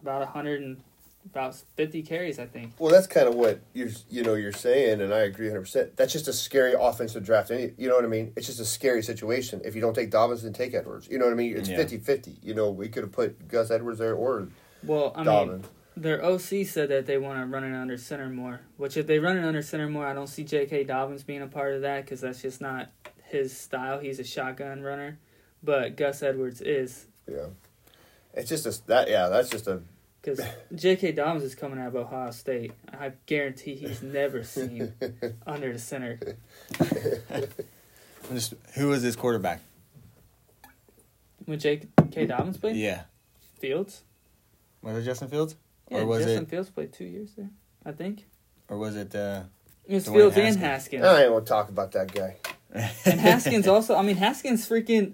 [0.00, 0.80] about hundred and
[1.26, 2.38] about fifty carries.
[2.38, 2.72] I think.
[2.78, 5.60] Well, that's kind of what you're, you know, you're saying, and I agree 100.
[5.62, 7.50] percent That's just a scary offensive draft.
[7.50, 8.32] Any, you know what I mean?
[8.36, 9.62] It's just a scary situation.
[9.64, 11.08] If you don't take Dobbins, then take Edwards.
[11.10, 11.56] You know what I mean?
[11.56, 11.78] It's Yeah.
[11.82, 12.36] 50-50.
[12.42, 14.48] You know, we could have put Gus Edwards there or
[14.82, 15.66] Well, I mean, Dobbins.
[15.96, 18.60] their OC said that they want to run it under center more.
[18.76, 20.84] Which, if they run it under center more, I don't see J.K.
[20.84, 22.90] Dobbins being a part of that because that's just not
[23.24, 23.98] his style.
[23.98, 25.18] He's a shotgun runner,
[25.62, 27.06] but Gus Edwards is.
[27.26, 27.46] Yeah,
[28.34, 29.08] it's just a that.
[29.08, 29.80] Yeah, that's just a
[30.20, 30.40] Because
[30.74, 31.12] J.K.
[31.12, 32.72] Dobbins is coming out of Ohio State.
[32.92, 34.92] I guarantee he's never seen
[35.46, 36.18] under the center.
[38.32, 39.60] Just- Who was his quarterback?
[41.44, 42.26] When J.K.
[42.26, 42.76] Dobbins played?
[42.76, 43.02] Yeah.
[43.58, 44.02] Fields?
[44.82, 45.56] Was it Justin Fields?
[45.90, 47.50] Yeah, Or was Justin it- Fields played two years there,
[47.84, 48.24] I think.
[48.68, 49.42] Or was it uh
[49.86, 51.02] It was Dwayne Fields and Haskins.
[51.02, 51.04] Haskins.
[51.04, 52.36] I ain't want to talk about that guy.
[53.04, 55.12] And Haskins also, I mean, Haskins freaking,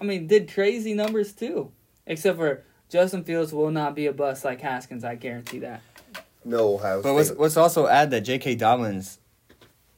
[0.00, 1.72] I mean, did crazy numbers too.
[2.10, 5.80] Except for Justin Fields will not be a bust like Haskins, I guarantee that.
[6.44, 7.38] No Ohio But let's State.
[7.38, 8.56] let's also add that J.K.
[8.56, 9.20] Dobbins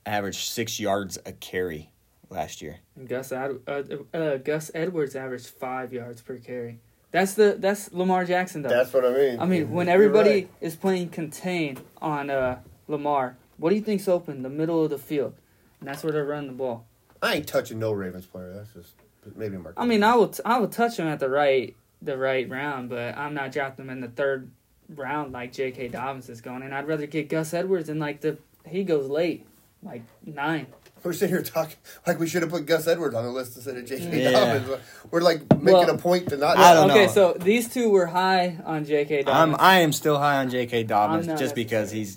[0.05, 1.91] averaged six yards a carry
[2.29, 2.81] last year.
[2.97, 6.81] And Gus Ad, uh, uh, Gus Edwards averaged five yards per carry.
[7.13, 8.69] That's the that's Lamar Jackson though.
[8.69, 9.41] That's what I mean.
[9.41, 10.51] I mean, when everybody right.
[10.61, 14.43] is playing contain on uh, Lamar, what do you think's open?
[14.43, 15.33] The middle of the field,
[15.81, 16.85] and that's where they're running the ball.
[17.23, 18.53] I ain't touching no Ravens player.
[18.53, 18.93] That's just
[19.35, 19.75] maybe Mark.
[19.79, 22.89] I mean, I will t- I will touch him at the right the right round,
[22.89, 24.51] but I'm not drafting him in the third
[24.89, 25.89] round like J.K.
[25.89, 26.63] Dobbins is going.
[26.63, 29.47] And I'd rather get Gus Edwards in like the he goes late,
[29.83, 30.67] like nine.
[31.03, 33.77] We're sitting here talking like we should have put Gus Edwards on the list instead
[33.77, 34.23] of J.K.
[34.23, 34.31] Yeah.
[34.59, 34.81] Dobbins.
[35.11, 36.59] We're like making Well, a point to not.
[36.59, 37.13] I don't okay, know.
[37.13, 39.21] so these two were high on J.K.
[39.21, 39.57] I'm Dobbins.
[39.61, 40.85] I am still high on J.K.
[40.85, 42.17] Dobbins just because he's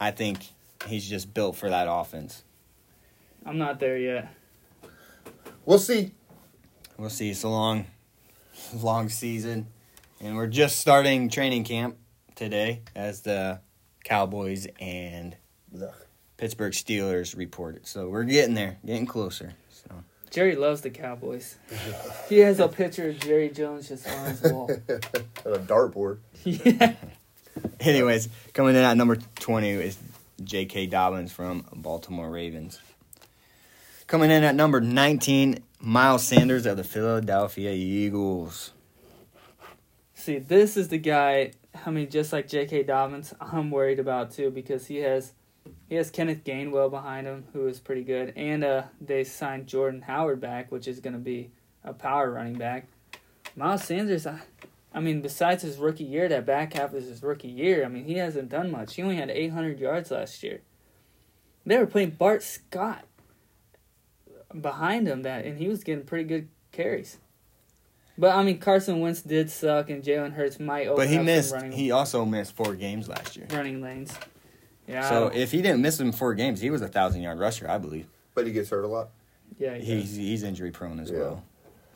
[0.00, 0.38] I think
[0.86, 2.42] he's just built for that offense.
[3.46, 4.34] I'm not there yet.
[5.64, 6.12] We'll see.
[6.96, 7.32] We'll see.
[7.34, 7.86] So long
[8.74, 9.66] long season
[10.20, 11.96] and we're just starting training camp
[12.34, 13.60] today as the
[14.04, 15.36] Cowboys and
[15.74, 15.92] Ugh.
[16.36, 17.86] Pittsburgh Steelers reported.
[17.86, 19.54] So we're getting there, getting closer.
[19.70, 21.56] So Jerry loves the Cowboys.
[22.28, 24.70] he has a picture of Jerry Jones just on his wall.
[25.46, 26.18] On a dartboard.
[26.44, 26.94] yeah.
[27.80, 29.98] Anyways, coming in at number 20 is
[30.42, 30.86] J.K.
[30.86, 32.80] Dobbins from Baltimore Ravens.
[34.06, 38.72] Coming in at number 19, Miles Sanders of the Philadelphia Eagles.
[40.12, 41.52] See, this is the guy.
[41.86, 42.82] I mean, just like J.K.
[42.82, 45.32] Dobbins, I'm worried about too because he has
[45.88, 50.02] he has Kenneth Gainwell behind him, who is pretty good, and uh, they signed Jordan
[50.02, 51.50] Howard back, which is going to be
[51.82, 52.86] a power running back.
[53.56, 54.42] Miles Sanders, I,
[54.92, 57.86] I mean, besides his rookie year, that back half is his rookie year.
[57.86, 58.96] I mean, he hasn't done much.
[58.96, 60.60] He only had 800 yards last year.
[61.64, 63.04] They were playing Boston Scott
[64.58, 67.18] behind him, that, and he was getting pretty good carries.
[68.18, 71.24] But I mean, Carson Wentz did suck, and Jalen Hurts might open But he up
[71.24, 71.52] missed.
[71.54, 73.46] running, He also missed four games last year.
[73.50, 74.12] running lanes.
[74.86, 77.70] Yeah, So if he didn't miss him four games, he was a thousand yard rusher,
[77.70, 78.06] I believe.
[78.34, 79.10] But he gets hurt a lot.
[79.58, 79.86] yeah, he does.
[80.10, 81.18] He's he's injury prone as Yeah.
[81.18, 81.44] well.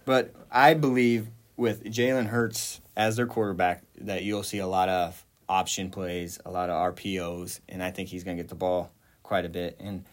[0.04, 5.24] But I believe with Jalen Hurts as their quarterback that you'll see a lot of
[5.48, 8.90] option plays, a lot of RPOs, and I think he's going to get the ball
[9.22, 9.76] quite a bit.
[9.80, 10.04] And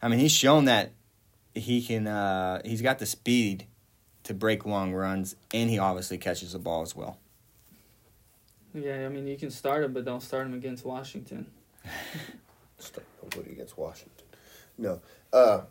[0.00, 0.90] I mean, he's shown that
[1.54, 2.06] he can.
[2.06, 3.66] Uh, he's got the speed
[4.24, 7.18] to break long runs, and he obviously catches the ball as well.
[8.74, 11.50] Yeah, I mean, you can start him, but don't start him against Washington.
[12.78, 14.26] Start nobody against Washington.
[14.78, 15.00] No.
[15.32, 15.62] Uh,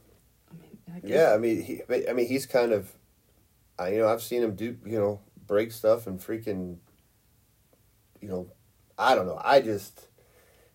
[0.93, 2.91] I guess- yeah, I mean, he, I mean, he's kind of,
[3.79, 6.77] I you know, I've seen him do, you know, break stuff and freaking,
[8.21, 8.47] you know,
[8.99, 9.41] I don't know.
[9.43, 10.07] I just,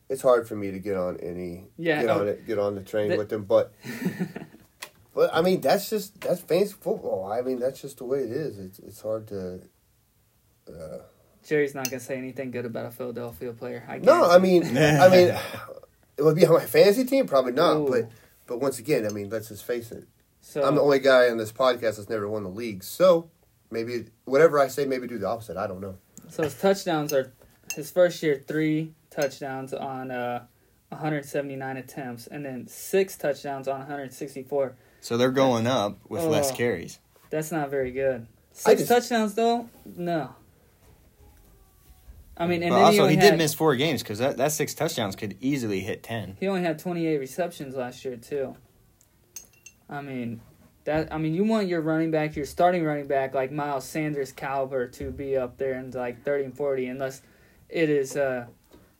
[0.08, 2.82] it's hard for me to get on any, Yeah, get on it, get on the
[2.82, 3.44] train The- with him.
[3.44, 3.72] But,
[5.16, 7.32] but I mean, that's just that's fantasy football.
[7.32, 8.58] I mean, that's just the way it is.
[8.58, 9.60] It's it's hard to.
[10.68, 10.98] Uh,
[11.42, 13.82] Jerry's not gonna say anything good about a Philadelphia player.
[13.88, 15.34] I no, I mean, I mean,
[16.18, 17.76] it would be on my fantasy team, probably not.
[17.76, 17.88] Ooh.
[17.88, 18.10] But
[18.46, 20.06] but once again, I mean, let's just face it.
[20.42, 20.62] so.
[20.62, 22.84] I'm the only guy on this podcast that's never won the league.
[22.84, 23.30] So
[23.70, 25.56] maybe whatever I say, maybe do the opposite.
[25.56, 25.96] I don't know.
[26.28, 27.32] So his touchdowns are
[27.74, 30.44] his first year three touchdowns on uh,
[30.90, 34.76] 179 attempts, and then six touchdowns on 164.
[35.00, 36.54] So they're going up with less Oh.
[36.54, 36.98] carries.
[37.30, 38.26] That's not very good.
[38.52, 40.30] Six just- touchdowns though, no.
[42.38, 44.18] I mean, and But then he, also, only he had, did miss four games because
[44.18, 46.36] that, that six touchdowns could easily hit ten.
[46.38, 48.56] He only had 28 receptions last year too.
[49.88, 50.40] I mean,
[50.84, 54.32] that I mean, you want your running back, your starting running back like Miles Sanders
[54.32, 57.22] caliber to be up there in like 30 and 40 unless
[57.70, 58.46] it is uh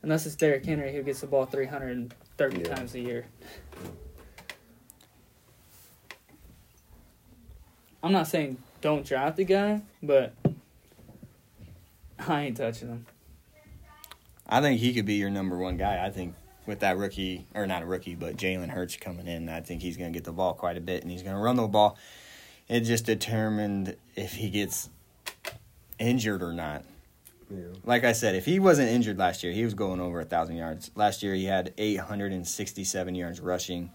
[0.03, 2.75] unless it's Derrick Henry who gets the ball 330 Yeah.
[2.75, 3.27] times a year.
[8.03, 10.33] I'm not saying don't draft the guy, but
[12.19, 13.07] I ain't touching him.
[14.49, 16.05] I think he could be your number one guy.
[16.05, 16.35] I think
[16.67, 19.97] with that rookie, or not a rookie, but Jalen Hurts coming in, I think he's
[19.97, 21.99] going to get the ball quite a bit, and he's going to run the ball.
[22.69, 24.91] It just determined if he gets
[25.99, 26.85] injured or not.
[27.51, 27.67] Yeah.
[27.85, 30.57] Like I said, if he wasn't injured last year, he was going over a thousand
[30.57, 30.91] yards.
[30.97, 33.93] Last year, he had 867 yards rushing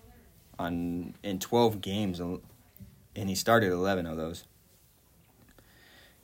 [0.57, 2.21] on in 12 games,
[3.15, 4.45] and he started 11 of those.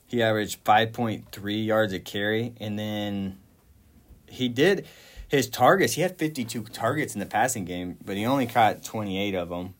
[0.06, 3.38] He averaged 5.3 yards a carry, and then
[4.26, 4.86] he did
[5.28, 5.94] his targets.
[5.94, 9.74] He had 52 targets in the passing game, but he only caught 28 of them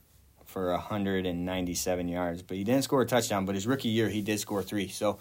[0.44, 2.42] for 197 yards.
[2.42, 3.46] But he didn't score a touchdown.
[3.46, 4.88] But his rookie year, he did score three.
[4.88, 5.18] So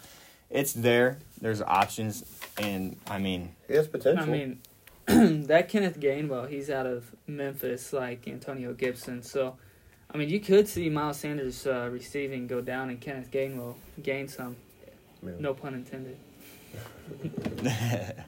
[0.49, 1.19] it's there.
[1.39, 2.23] There's options,
[2.57, 4.23] and I mean, He has potential.
[4.23, 4.59] I mean,
[5.47, 9.21] that Kenneth Gainwell, he's out of Memphis, like Antonio Gibson.
[9.23, 9.57] So,
[10.09, 14.27] I mean, you could see Miles Sanders uh, receiving go down and Kenneth Gainwell gain
[14.27, 14.55] some.
[15.21, 15.31] Yeah.
[15.39, 16.17] No pun intended.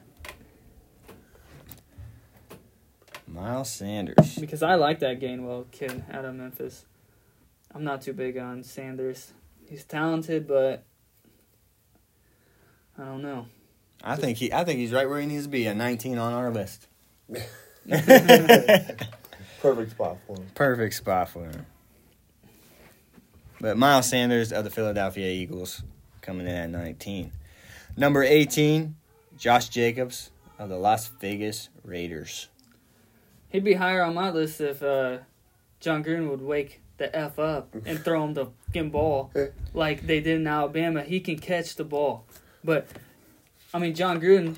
[3.26, 4.36] Miles Sanders.
[4.36, 6.84] Because I like that Gainwell kid out of Memphis.
[7.74, 9.32] I'm not too big on Sanders.
[9.68, 10.82] He's talented, but
[12.98, 13.46] I don't know.
[14.02, 14.52] I think he.
[14.52, 15.66] I think he's right where he needs to be.
[15.66, 16.88] A 19 on our list.
[19.60, 20.46] Perfect spot for him.
[20.54, 21.66] Perfect spot for him.
[23.60, 25.82] But Miles Sanders of the Philadelphia Eagles
[26.22, 27.30] coming in at 19.
[27.96, 28.96] Number 18,
[29.36, 32.48] Josh Jacobs of the Las Vegas Raiders.
[33.50, 35.18] He'd be higher on my list if uh,
[35.80, 39.30] Jon Gruden would wake the F up and throw him the fucking ball
[39.74, 41.02] like they did in Alabama.
[41.02, 42.24] He can catch the ball.
[42.64, 42.86] But,
[43.74, 44.56] I mean, Jon Gruden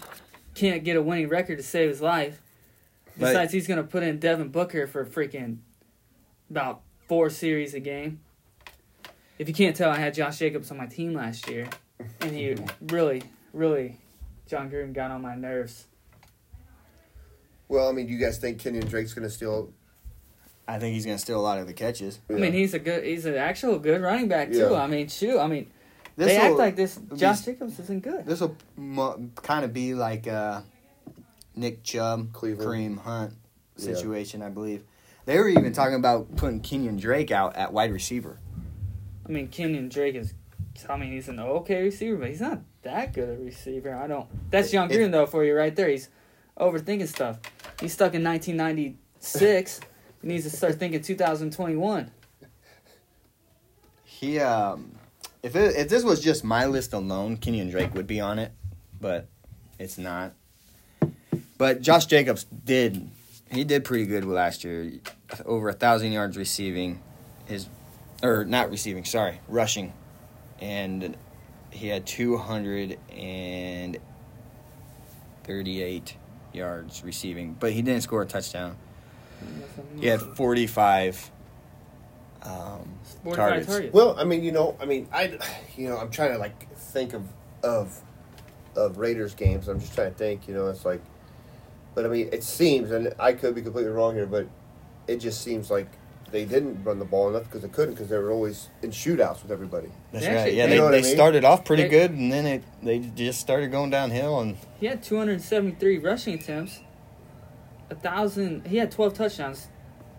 [0.55, 2.41] can't get a winning record to save his life.
[3.19, 5.59] But- Besides, he's going to put in Devin Booker for freaking
[6.51, 8.21] about four series a game.
[9.39, 11.69] If you can't tell, I had Josh Jacobs on my team last year.
[12.21, 12.57] And he
[12.89, 13.23] really,
[13.53, 13.99] really,
[14.47, 15.87] Jon Gruden got on my nerves.
[17.69, 19.73] Well, I mean, do you guys think Kenyon Drake's going to steal?
[20.69, 22.21] I think he's going to steal a lot of the catches.
[22.31, 24.59] I mean, he's a good, he's an actual good running back too.
[24.71, 24.83] Yeah.
[24.83, 25.71] I mean, shoot, I mean,
[26.17, 26.97] they This'll- act like this.
[26.99, 28.27] be- Josh Jacobs isn't good.
[28.27, 28.57] This will
[29.37, 30.61] kind of be like uh,
[31.55, 32.69] Nick Chubb, Cleveland.
[32.71, 33.35] Kareem Hunt
[33.77, 33.85] Yeah.
[33.95, 34.85] situation, I believe.
[35.25, 38.39] They were even talking about putting Kenyon Drake out at wide receiver.
[39.25, 40.35] I mean, Kenyon Drake is,
[40.89, 43.95] I mean, he's an okay receiver, but he's not that good a receiver.
[43.95, 44.27] I don't.
[44.51, 45.89] That's John If- Gruden though for you right there.
[45.89, 46.09] He's
[46.59, 47.39] overthinking stuff.
[47.81, 49.81] He's stuck in 1996.
[50.23, 52.11] he needs to start thinking 2021.
[54.05, 54.93] He, um,
[55.43, 58.53] if it, if this was just my list alone, Kenyon Drake would be on it,
[59.01, 59.29] but
[59.79, 60.33] it's not.
[61.63, 63.09] But Josh Jacobs did,
[63.49, 64.95] he did pretty good last year,
[65.45, 67.01] over a thousand yards receiving,
[67.45, 67.69] his,
[68.21, 69.93] or not receiving, sorry, rushing,
[70.61, 71.17] and
[71.71, 73.97] he had two hundred and
[75.45, 76.17] thirty-eight
[76.53, 78.77] yards receiving, but he didn't score a touchdown.
[80.01, 81.31] He had forty-five.
[82.43, 83.67] Um, 45 targets.
[83.69, 83.95] targets.
[83.95, 85.39] Well, I mean, you know, I mean, I,
[85.77, 87.23] you know, I'm trying to like think of
[87.63, 88.03] of
[88.75, 89.69] of Raiders games.
[89.69, 90.49] I'm just trying to think.
[90.49, 91.01] You know, it's like,
[91.95, 94.47] but I mean, it seems, and I could be completely wrong here, but
[95.07, 95.89] it just seems like
[96.31, 99.43] they didn't run the ball enough because they couldn't because they were always in shootouts
[99.43, 99.89] with everybody.
[100.13, 100.39] That's They right.
[100.41, 101.15] actually- Yeah, you they, know they I mean?
[101.15, 104.41] started off pretty They- good, and then it they just started going downhill.
[104.41, 106.81] And He had 273 rushing attempts.
[107.91, 108.67] A thousand.
[108.67, 109.69] He had 12 touchdowns.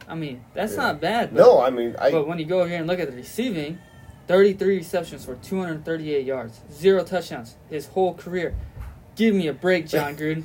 [0.08, 0.84] I mean, that's Yeah.
[0.84, 1.34] not bad.
[1.34, 3.16] But, No, I mean, I but when you go over here and look at the
[3.16, 3.80] receiving,
[4.28, 8.54] 33 receptions for 238 yards, zero touchdowns his whole career.
[9.16, 10.44] Give me a break, John Gruden.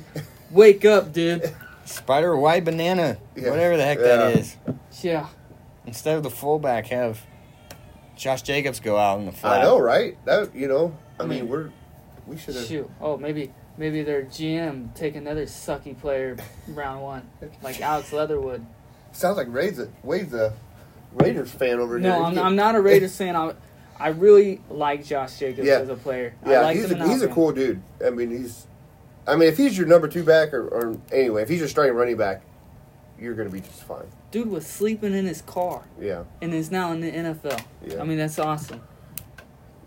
[0.51, 1.53] Wake up, dude.
[1.85, 3.49] Spider White Banana, Yeah.
[3.49, 4.39] whatever the heck that Yeah.
[4.39, 4.55] is.
[5.01, 5.27] Yeah.
[5.85, 7.21] Instead of the fullback, have
[8.15, 9.59] Josh Jacobs go out in the flat.
[9.59, 10.17] I know, right?
[10.25, 11.69] That you know, I, I mean, mean, we're
[12.27, 12.65] we should have.
[12.65, 12.89] Shoot.
[13.01, 16.35] Oh, maybe maybe their GM take another sucky player
[16.67, 17.29] round one,
[17.63, 18.65] like Alex Leatherwood.
[19.11, 20.53] Sounds like Wade's a, Wade's a
[21.13, 22.07] Raiders fan over here.
[22.09, 23.35] No, I'm, I'm not a Raiders fan.
[23.35, 23.53] I,
[23.99, 25.79] I really like Josh Jacobs Yeah.
[25.79, 26.35] as a player.
[26.43, 27.33] I Yeah, like he's him a, in he's a Alabama.
[27.35, 27.81] cool dude.
[28.05, 28.67] I mean, he's.
[29.29, 31.95] I mean, if he's your number two back, or, or anyway, if he's your starting
[31.95, 32.41] running back,
[33.19, 34.07] you're going to be just fine.
[34.31, 37.61] Dude was sleeping in his car Yeah, and is now in the NFL.
[37.85, 38.01] Yeah.
[38.01, 38.81] I mean, that's awesome.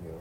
[0.05, 0.13] yeah.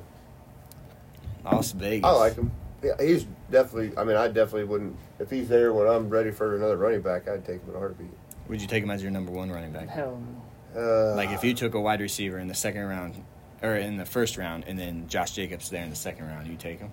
[1.51, 2.05] Las Vegas.
[2.05, 2.51] I like him.
[2.83, 3.91] Yeah, he's definitely.
[3.97, 4.95] I mean, I definitely wouldn't.
[5.19, 7.79] If he's there when I'm ready for another running back, I'd take him in a
[7.79, 8.09] heartbeat.
[8.47, 9.87] Would you take him as your number one running back?
[9.89, 10.19] Hell
[10.75, 11.11] no.
[11.11, 13.23] Uh, Like if you took a wide receiver in the second round,
[13.61, 16.55] or in the first round, and then Josh Jacobs there in the second round, you
[16.55, 16.91] take him.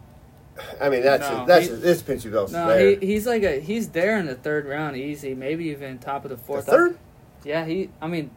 [0.81, 2.91] I mean, that's No, that's he- this Pincy Bell's No, there.
[2.99, 5.35] he, he's like a he's there in the third round, easy.
[5.35, 6.67] Maybe even top of the the fourth.
[6.67, 6.99] third.
[7.45, 7.91] Yeah, he.
[8.01, 8.31] I mean,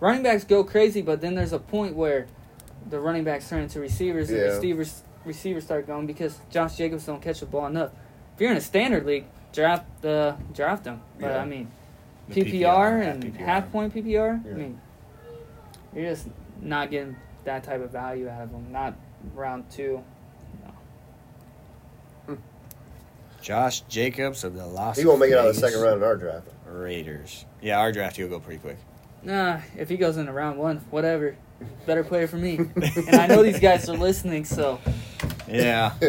[0.00, 2.26] running backs go crazy, but then there's a point where
[2.88, 4.44] the running backs turn into receivers, and Yeah.
[4.46, 7.90] receivers receivers start going because Josh Jacobs don't catch the ball enough.
[8.34, 11.02] If you're in a standard league, draft the draft them.
[11.18, 11.38] But Yeah.
[11.42, 11.68] I mean,
[12.28, 13.44] The PPR, half and PPR.
[13.44, 14.40] half point PPR.
[14.44, 14.52] Yeah.
[14.52, 14.80] I mean,
[15.94, 16.28] you're just
[16.60, 18.66] not getting that type of value out of them.
[18.72, 18.94] Not
[19.34, 20.02] round two.
[23.46, 25.02] Josh Jacobs of the Las Vegas.
[25.04, 26.48] He won't make it out of the second round in our draft.
[26.66, 27.44] Raiders.
[27.62, 28.76] Yeah, our draft he'll go pretty quick.
[29.22, 31.36] Nah, if he goes into round one, whatever.
[31.86, 32.56] Better player for me.
[32.56, 34.80] and I know these guys are listening, so
[35.46, 35.92] Yeah.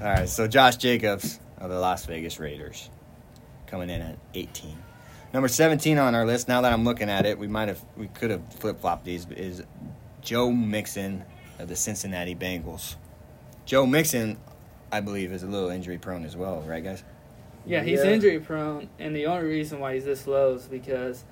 [0.00, 2.88] All right, so Josh Jacobs of the Las Vegas Raiders
[3.66, 4.76] coming in at 18.
[5.34, 6.46] Number 17 on our list.
[6.46, 9.26] Now that I'm looking at it, we might have we could have flip flopped these.
[9.30, 9.64] Is
[10.20, 11.24] Joe Mixon
[11.58, 12.94] of the Cincinnati Bengals?
[13.64, 14.38] Joe Mixon,
[14.92, 17.02] I believe, is a little injury prone as well, right, guys?
[17.64, 18.10] Yeah, he's Yeah.
[18.10, 21.24] injury prone, and the only reason why he's this low is because,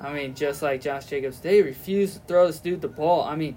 [0.00, 3.22] I mean, just like Josh Jacobs, they refuse to throw this dude the ball.
[3.24, 3.56] I mean,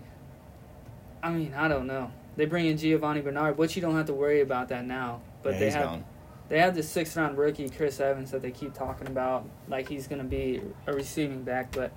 [1.22, 2.12] I mean, I don't know.
[2.36, 5.22] They bring in Giovani Bernard, which you don't have to worry about that now.
[5.44, 6.06] But Yeah, they he's have gone.
[6.50, 10.08] they have this sixth round rookie Chris Evans that they keep talking about, like he's
[10.08, 11.72] going to be a receiving back.
[11.72, 11.92] But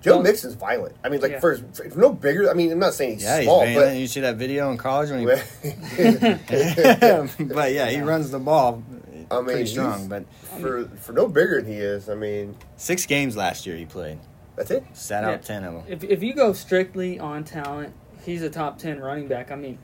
[0.00, 0.94] Joe Well- Mixon's violent.
[1.02, 1.40] I mean, like Yeah.
[1.40, 2.48] for, for no bigger.
[2.50, 4.00] I mean, I'm not saying he's Yeah, he's small, banging.
[4.00, 5.44] you see that video in college when he but
[7.54, 8.82] but yeah, he runs the ball
[9.30, 10.08] I mean, pretty he's- strong.
[10.08, 10.24] But
[10.60, 12.08] for for no bigger than he is.
[12.08, 14.18] I mean, six games last year he played,
[14.56, 14.84] that's it.
[14.92, 15.30] sat Yeah.
[15.30, 15.82] out ten of them.
[15.88, 17.92] if if you go strictly on talent,
[18.24, 19.50] he's a top ten running back.
[19.50, 19.78] I mean,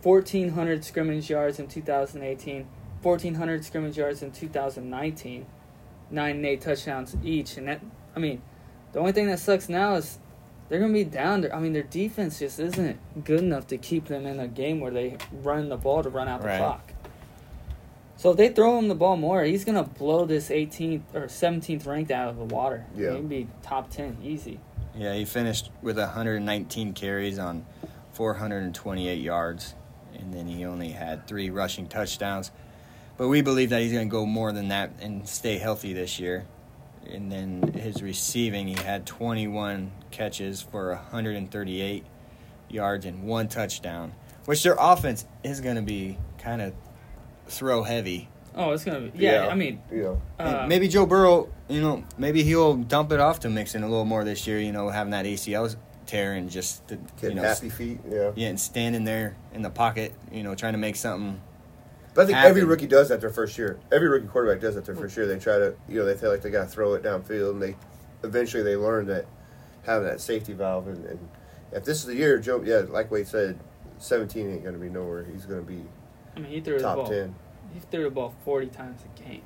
[0.00, 2.66] fourteen hundred scrimmage yards in 2018,
[3.02, 5.46] fourteen hundred scrimmage yards in 2019,
[6.10, 7.56] nine and eight touchdowns each.
[7.56, 7.80] And that,
[8.16, 8.42] I mean,
[8.92, 10.18] the only thing that sucks now is
[10.68, 11.40] they're gonna be down.
[11.42, 11.54] There.
[11.54, 14.90] I mean, their defense just isn't good enough to keep them in a game where
[14.90, 16.58] they run the ball to run out the Right.
[16.58, 16.92] clock.
[18.16, 21.86] So if they throw him the ball more, he's gonna blow this 18th or 17th
[21.86, 22.84] ranked out of the water.
[22.96, 23.14] Yeah.
[23.14, 24.60] he'd be top 10 easy.
[24.96, 27.64] Yeah, he finished with 119 carries on
[28.12, 29.74] 428 yards,
[30.18, 32.50] and then he only had three rushing touchdowns.
[33.16, 36.18] But we believe that he's going to go more than that and stay healthy this
[36.18, 36.46] year.
[37.12, 42.04] And then his receiving, he had 21 catches for 138
[42.68, 44.12] yards and one touchdown,
[44.44, 46.74] which their offense is going to be kind of
[47.46, 48.28] throw heavy.
[48.54, 49.18] Oh, it's gonna be.
[49.18, 49.48] Yeah, Yeah.
[49.50, 50.16] I mean, Yeah.
[50.38, 54.04] uh, maybe Joe Burrow, you know, maybe he'll dump it off to Mixon a little
[54.04, 54.58] more this year.
[54.58, 55.74] You know, having that ACL
[56.06, 58.00] tear and just the, you getting know, happy feet.
[58.10, 58.32] Yeah.
[58.34, 61.40] yeah, and standing there in the pocket, you know, trying to make something.
[62.18, 62.50] But I think happen.
[62.50, 63.78] every rookie does that their first year.
[63.92, 65.28] Every rookie quarterback does that their first year.
[65.28, 67.62] They try to, you know, they feel like they got to throw it downfield, and
[67.62, 67.76] they
[68.24, 69.26] eventually they learn that
[69.84, 70.88] having that safety valve.
[70.88, 71.28] And, and
[71.70, 73.60] if this is the year, Joe, yeah, like Wade said,
[73.98, 75.26] 17 ain't going to be nowhere.
[75.32, 75.80] He's going to be
[76.34, 77.08] I mean, he threw the top ball.
[77.08, 77.32] 10.
[77.72, 79.42] He threw the ball forty times a game.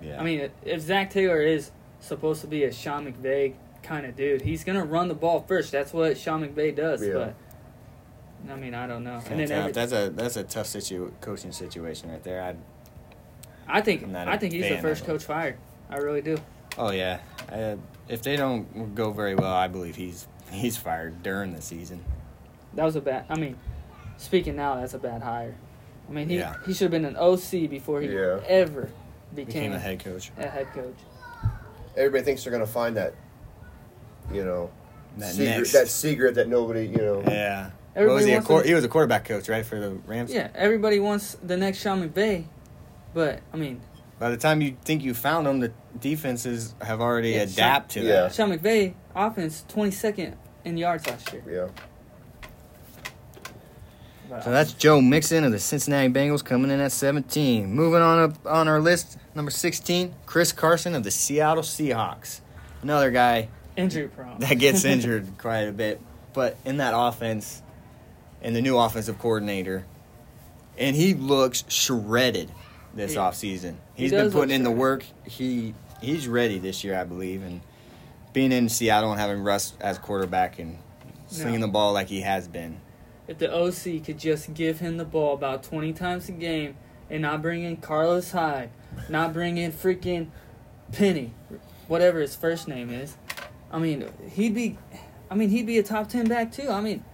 [0.00, 3.52] Yeah, I mean, if Zac Taylor is supposed to be a Sean McVay
[3.82, 5.72] kind of dude, he's gonna run the ball first.
[5.72, 7.06] That's what Sean McVay does.
[7.06, 7.12] Yeah.
[7.12, 7.34] But
[8.50, 9.20] I mean, I don't know.
[9.30, 12.42] And that's, then every, that's a that's a tough situ- coaching situation right there.
[12.42, 12.56] I'd,
[13.66, 15.56] I think I'm not a I think he's the first coach fired.
[15.90, 16.38] I really do.
[16.78, 17.20] oh yeah,
[17.52, 17.76] uh,
[18.08, 22.04] if they don't go very well, I believe he's he's fired during the season.
[22.74, 23.24] That was a bad.
[23.28, 23.56] I mean,
[24.18, 25.54] speaking now, that's a bad hire.
[26.08, 26.54] I mean, he Yeah.
[26.64, 28.40] he should have been an OC before he Yeah.
[28.46, 28.88] ever
[29.34, 30.30] became, Became a head coach.
[30.38, 30.96] a head coach.
[31.96, 33.12] Everybody thinks they're going to find that,
[34.32, 34.70] you know,
[35.18, 37.22] That secret, next, that secret that nobody, you know.
[37.26, 37.70] yeah.
[37.98, 38.30] What Everybody was he?
[38.32, 40.32] A wants quar- to- he was a quarterback coach, right, for the Rams.
[40.32, 42.44] Yeah, everybody wants the next Sean McVay,
[43.14, 43.80] but I mean,
[44.20, 48.00] By the time you think you found him, the defenses have already Yeah, adapt to
[48.00, 48.22] yeah.
[48.22, 48.34] that.
[48.34, 51.42] Sean McVay offense twenty second in yards last year.
[54.28, 54.40] Yeah.
[54.42, 57.72] So that's Joe Mixon of the Cincinnati Bengals coming in at 17.
[57.74, 62.40] Moving on up on our list, number 16, Chris Carson of the Seattle Seahawks.
[62.82, 64.38] Another guy injury prone.
[64.40, 66.00] that gets injured quite a bit,
[66.34, 67.62] but in that offense,
[68.42, 69.84] and the new offensive coordinator,
[70.78, 72.50] and he looks shredded
[72.94, 73.74] this He- offseason.
[73.94, 75.04] he He's been putting in the work.
[75.26, 77.60] He he's ready this year, I believe, and
[78.32, 80.78] being in Seattle and having Russ as quarterback and
[81.26, 81.66] slinging No.
[81.66, 82.80] the ball like he has been.
[83.26, 86.76] If the OC could just give him the ball about 20 times a game
[87.10, 88.70] and not bring in Carlos Hyde,
[89.08, 90.28] not bring in freaking
[90.92, 91.34] Penny,
[91.88, 93.16] whatever his first name is,
[93.70, 94.78] I mean, he'd be,
[95.30, 96.70] I mean, he'd be a top 10 back too.
[96.70, 97.04] I mean,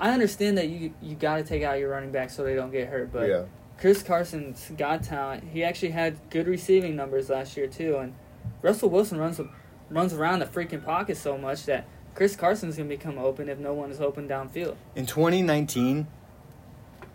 [0.00, 2.72] I understand that you you got to take out your running back so they don't
[2.72, 3.44] get hurt, but yeah.
[3.78, 5.44] Chris Carson's got talent.
[5.52, 8.14] He actually had good receiving numbers last year too, and
[8.62, 9.40] Russell Wilson runs
[9.90, 13.74] runs around the freaking pocket so much that Chris Carson's gonna become open if no
[13.74, 14.76] one is open downfield.
[14.96, 16.06] In 2019,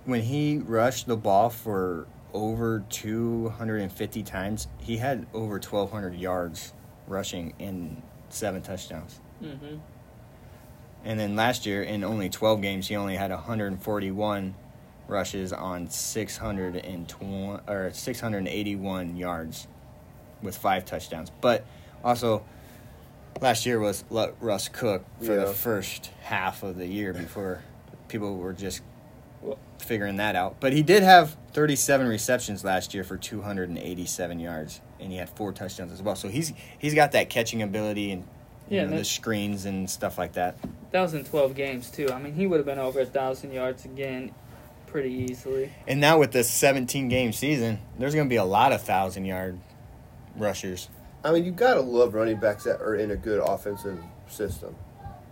[0.06, 6.74] when he rushed the ball for over 250 times, he had over 1,200 yards
[7.08, 9.20] rushing and seven touchdowns.
[9.42, 9.78] Mm-hmm.
[11.06, 14.56] And then last year, in only 12 games, he only had 141
[15.08, 19.68] rushes on 620 or 681 yards
[20.41, 21.32] with five touchdowns.
[21.41, 21.64] But
[22.03, 22.43] also,
[23.39, 25.45] last year was let Russ cook for Yeah.
[25.45, 27.62] the first half of the year before
[28.08, 28.82] people were just
[29.78, 30.60] figuring that out.
[30.60, 35.51] But he did have 37 receptions last year for 287 yards, and he had four
[35.51, 36.16] touchdowns as well.
[36.16, 38.24] So he's he's got that catching ability and
[38.70, 40.57] Yeah, know, the screens and stuff like that.
[40.91, 42.09] that was in 12 games too.
[42.11, 44.32] I mean, he would have been over a thousand yards again,
[44.88, 45.72] pretty easily.
[45.88, 49.26] And now with this 17 game season, there's going to be a lot of thousand
[49.26, 49.59] yard
[50.36, 50.89] rushers.
[51.24, 54.76] I mean, you gotta love running backs that are in a good offensive system.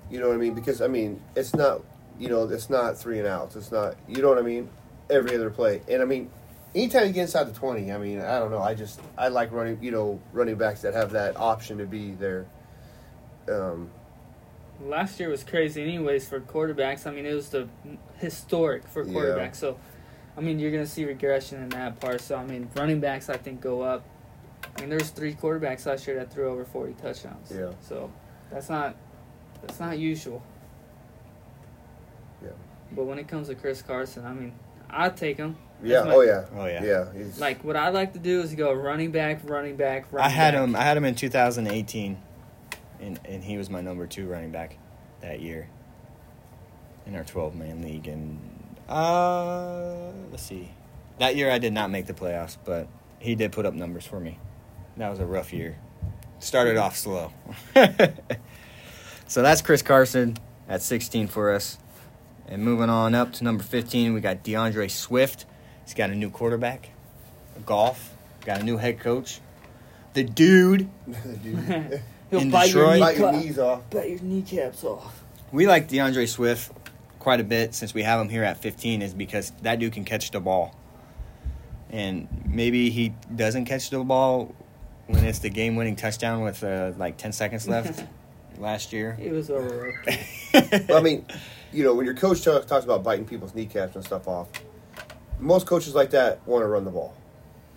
[0.09, 0.55] You know what I mean?
[0.55, 1.81] Because I mean, it's not
[2.19, 3.55] you know, it's not three and outs.
[3.55, 4.69] It's not you know what I mean.
[5.09, 6.31] Every other play, and I mean,
[6.73, 8.61] anytime you get inside the twenty, I mean, I don't know.
[8.61, 12.11] I just I like running you know running backs that have that option to be
[12.11, 12.47] there.
[13.49, 13.89] Um,
[14.81, 17.05] Last year was crazy, anyways, for quarterbacks.
[17.07, 17.67] I mean, it was the
[18.17, 19.13] historic for Yeah.
[19.13, 19.55] quarterbacks.
[19.55, 19.77] So,
[20.35, 22.19] I mean, you're gonna see regression in that part.
[22.21, 24.03] So, I mean, running backs, I think, go up.
[24.75, 27.51] I mean, there's three quarterbacks last year that threw over 40 touchdowns.
[27.53, 27.71] Yeah.
[27.81, 28.11] So,
[28.51, 28.95] that's not
[29.61, 30.41] that's not usual.
[32.43, 32.49] Yeah.
[32.91, 34.53] But when it comes to Chris Carson, I mean,
[34.89, 35.55] I take him.
[35.81, 36.03] yeah.
[36.03, 36.45] My- Oh yeah.
[36.55, 36.83] Oh, yeah.
[36.83, 37.05] Yeah.
[37.13, 40.29] He's, Like what I like to do is go running back, running back, running I
[40.29, 40.63] had back.
[40.63, 40.75] him.
[40.75, 42.17] I had him in 2018,
[43.03, 44.77] and and he was my number two running back
[45.21, 45.67] that year
[47.05, 48.07] in our 12 man league.
[48.07, 48.39] And
[48.87, 50.71] uh, let's see,
[51.19, 52.87] that year I did not make the playoffs, but
[53.19, 54.39] he did put up numbers for me.
[54.97, 55.77] That was a rough year.
[56.39, 57.31] Started off slow.
[59.27, 60.37] so that's Chris Carson
[60.67, 61.77] at 16 for us.
[62.47, 65.45] And moving on up to number 15, we got DeAndre Swift.
[65.85, 66.89] He's got a new quarterback,
[67.65, 68.13] Goff,
[68.45, 69.39] got a new head coach.
[70.13, 70.89] The dude,
[71.43, 72.01] Dude,
[72.33, 73.87] He'll in bite your, Detroit- bite your knees off.
[73.91, 75.23] bite your kneecaps off.
[75.51, 76.71] we like DeAndre Swift
[77.19, 80.03] quite a bit since we have him here at 15 is because that dude can
[80.03, 80.75] catch the ball.
[81.91, 84.53] And maybe he doesn't catch the ball
[85.05, 88.03] when it's the game winning touchdown with uh, like 10 seconds left
[88.57, 89.15] last year.
[89.21, 89.93] It was over.
[90.51, 91.25] But, I mean,
[91.71, 94.47] you know, when your coach talk, talks about biting people's kneecaps and stuff off,
[95.39, 97.13] most coaches like that want to run the ball.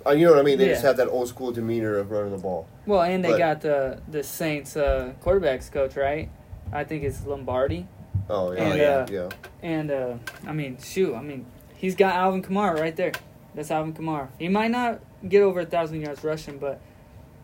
[0.06, 0.56] Uh, you know what I mean?
[0.56, 2.66] They just have that old school demeanor of running the ball.
[2.86, 6.30] Well, and they But- got the the Saints uh, quarterbacks coach, right?
[6.72, 7.86] I think it's Lombardi.
[8.28, 9.28] Oh yeah, And, yeah, uh, yeah.
[9.62, 10.14] And uh,
[10.46, 13.12] I mean, shoot, I mean, he's got Alvin Kamara right there.
[13.54, 14.28] That's Alvin Kamara.
[14.38, 16.80] He might not get over a thousand yards rushing, but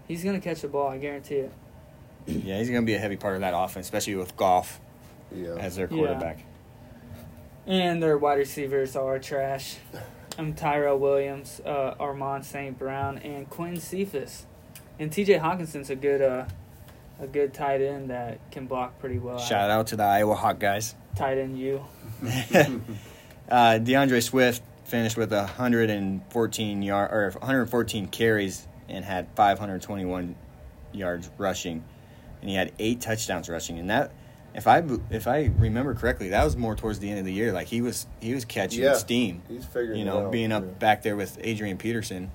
[0.09, 0.89] he's gonna catch the ball.
[0.89, 1.53] I guarantee it.
[2.27, 4.81] yeah, he's going to be a heavy part of that offense, especially with Goff
[5.35, 5.55] yeah.
[5.57, 5.97] as their Yeah.
[5.97, 6.45] quarterback.
[7.67, 9.77] And their wide receivers are trash.
[10.39, 12.79] I'm Tyrell Williams, uh, Amon-Ra St.
[12.79, 14.47] Brown, and Quinn Cephus.
[15.03, 15.39] And T.J.
[15.39, 16.45] Hockenson's a good, uh,
[17.21, 19.37] a good tight end that can block pretty well.
[19.39, 20.95] Shout out to the Iowa Hawk guys.
[21.17, 21.85] tight end you.
[22.23, 22.77] uh,
[23.51, 30.37] DeAndre Swift finished with 114 yard or 114 carries and had 521
[30.93, 31.83] yards rushing,
[32.41, 33.81] and he had eight touchdowns rushing.
[33.81, 34.13] And that,
[34.55, 37.53] if I if I remember correctly, that was more towards the end of the year.
[37.53, 38.95] Like he was he was catching Yeah.
[38.95, 39.43] steam.
[39.49, 40.71] He's figuring You it know, out, being up yeah.
[40.79, 42.31] back there with Adrian Peterson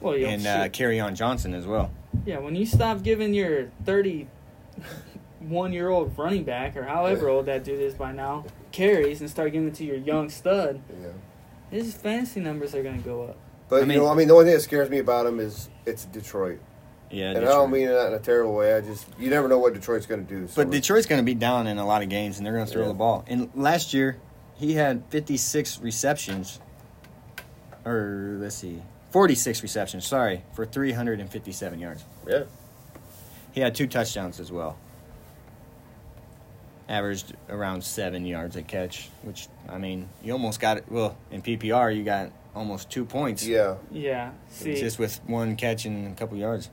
[0.00, 0.68] Well, and uh.
[0.68, 1.90] Kerryon Johnson as well.
[2.26, 2.38] Yeah.
[2.38, 8.12] When you stop giving your thirty-one-year-old running back or however old that dude is by
[8.12, 11.08] now carries and start giving it to your young stud, Yeah.
[11.70, 13.36] his fantasy numbers are gonna go up.
[13.68, 15.40] But I mean- you know, I mean, the only thing that scares me about him
[15.40, 16.58] is it's Detroit,
[17.10, 18.74] Yeah, and I don't mean that in a terrible way.
[18.74, 20.46] I just you never know what Detroit's going to do.
[20.48, 22.66] So But Detroit's going to be down in a lot of games, and they're going
[22.66, 22.88] to throw Yeah.
[22.88, 23.24] the ball.
[23.26, 24.16] And last year,
[24.54, 26.60] he had 56 receptions,
[27.84, 28.82] or let's see,
[29.12, 30.06] 46 receptions.
[30.06, 32.04] Sorry, for 357 yards.
[32.26, 32.44] yeah,
[33.52, 34.76] He had two touchdowns as well.
[36.88, 40.84] Averaged around seven yards a catch, which I mean, you almost got it.
[40.90, 43.46] Well, in PPR, you got almost two points.
[43.46, 44.32] yeah, Yeah.
[44.48, 46.70] See, just with one catch and a couple yards.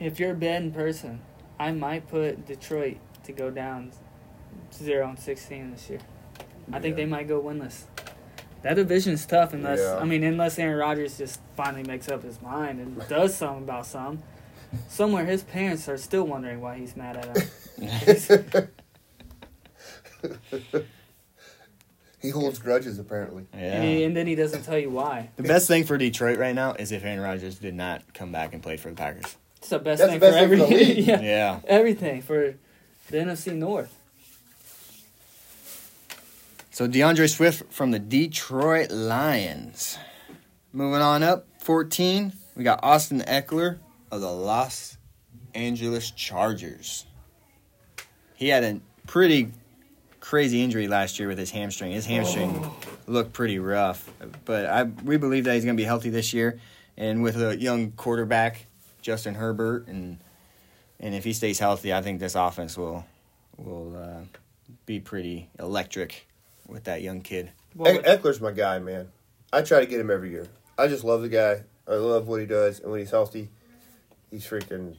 [0.00, 1.20] if you're a betting person,
[1.58, 3.92] I might put Detroit to go down
[4.74, 6.00] zero and sixteen this year.
[6.72, 7.84] I think they might go winless.
[8.62, 9.96] That division's tough unless Yeah.
[9.96, 13.86] I mean unless Aaron Rodgers just finally makes up his mind and does something about
[13.86, 14.22] some.
[14.88, 18.68] Somewhere his parents are still wondering why he's mad at him.
[22.20, 23.46] he holds grudges apparently.
[23.52, 23.58] yeah.
[23.60, 25.30] and, he- and then he doesn't tell you why.
[25.36, 28.54] The best thing for Detroit right now is if Aaron Rodgers did not come back
[28.54, 29.36] and play for the Packers.
[29.58, 31.06] It's the best That's thing the best for thing for every the league.
[31.06, 31.60] yeah, Yeah.
[31.66, 32.54] everything for
[33.10, 33.94] the NFC North.
[36.72, 39.98] So DeAndre Swift from the Detroit Lions.
[40.72, 43.78] Moving on up, 14, we got Austin Ekeler
[44.10, 44.96] of the Los
[45.54, 47.04] Angeles Chargers.
[48.36, 49.52] He had a pretty
[50.20, 51.92] crazy injury last year with his hamstring.
[51.92, 52.70] His hamstring
[53.06, 54.10] looked pretty rough,
[54.46, 56.58] but I we believe that he's going to be healthy this year.
[56.96, 58.64] And with a young quarterback,
[59.02, 60.20] Justin Herbert, and
[60.98, 63.04] and if he stays healthy, I think this offense will
[63.58, 64.24] will uh,
[64.86, 66.28] be pretty electric
[66.66, 67.50] with that young kid.
[67.74, 69.08] Well, E- Ekeler's my guy, man.
[69.52, 70.46] I try to get him every year.
[70.78, 71.62] I just love the guy.
[71.86, 73.48] I love what he does, and when he's healthy,
[74.30, 74.96] he's freaking.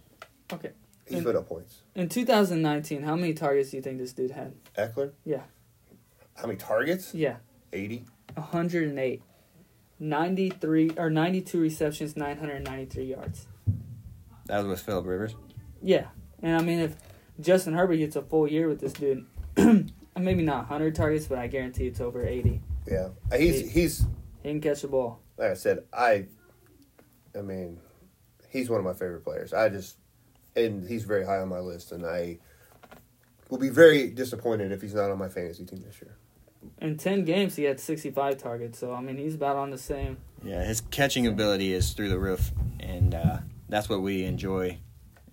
[0.51, 0.72] okay.
[1.05, 1.82] He's And- put up points.
[1.95, 4.53] In 2019, how many targets do you think this dude had?
[4.78, 5.11] Ekeler.
[5.26, 5.41] Yeah.
[6.36, 7.14] How many targets?
[7.14, 7.38] Yeah,
[7.72, 8.05] Eighty.
[8.36, 9.22] 108.
[9.99, 13.47] 93 or 92 receptions, 993 yards.
[14.47, 15.36] That was with Philip Rivers.
[15.82, 16.07] Yeah.
[16.41, 16.95] And I mean, if
[17.39, 19.26] Justin Herbert gets a full year with this dude,
[20.18, 22.61] maybe not 100 targets, but I guarantee it's over 80.
[22.89, 23.09] Yeah.
[23.36, 24.05] He's he's
[24.43, 25.20] He can catch the ball.
[25.38, 25.84] like I said.
[25.93, 26.26] I.
[27.36, 27.80] I mean,
[28.49, 29.53] he's one of my favorite players.
[29.53, 29.97] I just,
[30.55, 32.38] and he's very high on my list, and I
[33.49, 36.16] will be very disappointed if he's not on my fantasy team this year.
[36.80, 38.78] In 10 games, he had 65 targets.
[38.78, 40.18] So, I mean, he's about on the same.
[40.43, 43.38] Yeah, his catching ability is through the roof, and uh,
[43.68, 44.78] that's what we enjoy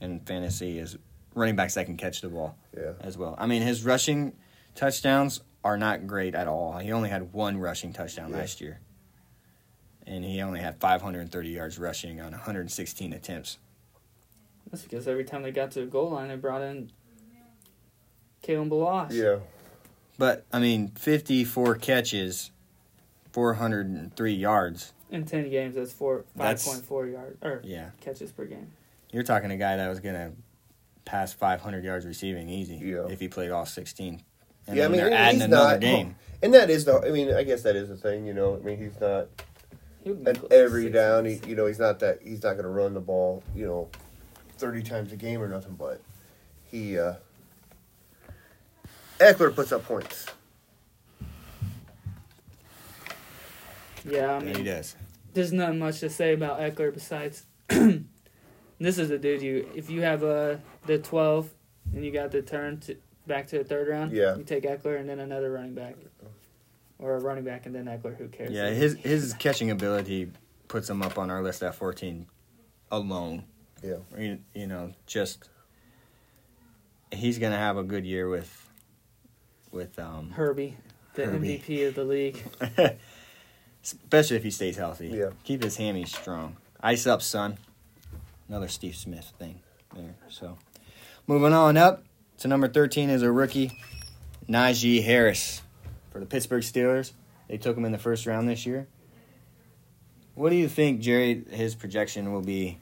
[0.00, 0.96] in fantasy is
[1.34, 2.92] running backs that can catch the ball Yeah.
[3.00, 3.34] as well.
[3.36, 4.32] I mean, his rushing
[4.74, 6.78] touchdowns are not great at all.
[6.78, 8.38] He only had one rushing touchdown Yeah.
[8.38, 8.80] last year,
[10.06, 13.58] and he only had 530 yards rushing on 116 attempts.
[14.70, 16.90] That's because every time they got to the goal line, they brought in
[18.42, 19.12] Kalen Ballage.
[19.12, 19.40] Yeah.
[20.18, 22.50] But I mean, 54 catches,
[23.32, 24.92] 403 yards.
[25.10, 28.72] In 10 games, that's four 5.4 yards or Yeah, catches per game.
[29.10, 30.32] you're talking a guy that was gonna
[31.04, 33.08] pass 500 yards receiving easy Yeah.
[33.08, 34.22] if he played all 16.
[34.70, 36.14] And yeah, I mean, they're adding he's another not, game.
[36.42, 37.00] and that is the.
[37.00, 38.24] I mean, I guess that is the thing.
[38.26, 39.26] You know, I mean, he's not
[40.04, 40.90] He at every 60.
[40.90, 41.24] down.
[41.24, 42.20] He, you know, he's not that.
[42.22, 43.42] He's not going to run the ball.
[43.54, 43.88] You know,
[44.58, 45.74] thirty times a game or nothing.
[45.74, 46.00] But
[46.70, 46.98] he.
[46.98, 47.14] uh
[49.18, 50.24] Ekeler puts up points.
[54.04, 54.96] Yeah, I Yeah, he does.
[55.34, 60.00] there's not much to say about Ekeler besides this is a dude you if you
[60.02, 60.56] have uh,
[60.86, 61.50] the 12
[61.94, 62.96] and you got the turn to
[63.30, 64.36] back to the third round, Yeah.
[64.36, 65.94] you take Ekeler and then another running back.
[66.98, 68.50] Or a running back and then Ekeler, who cares?
[68.52, 70.32] Yeah, his his catching ability
[70.68, 72.26] puts him up on our list at 14
[72.90, 73.44] alone.
[73.82, 73.96] Yeah.
[74.18, 75.48] You, you know, just
[77.10, 78.68] he's gonna have a good year with
[79.72, 80.76] with um, Herbie,
[81.14, 81.58] the Herbie.
[81.58, 82.42] MVP of the league.
[83.82, 85.08] especially if he stays healthy.
[85.08, 85.30] Yeah.
[85.44, 86.56] keep his hammy strong.
[86.82, 87.56] Ice up, son.
[88.48, 89.60] Another Steve Smith thing
[89.94, 90.16] there.
[90.28, 90.58] So,
[91.26, 92.02] moving on up
[92.40, 93.70] to number 13 is a rookie,
[94.48, 95.62] Najee Harris
[96.10, 97.12] for the Pittsburgh Steelers.
[97.48, 98.88] They took him in the first round this year.
[100.34, 101.44] What do you think, Jerry?
[101.50, 102.78] His projection will be.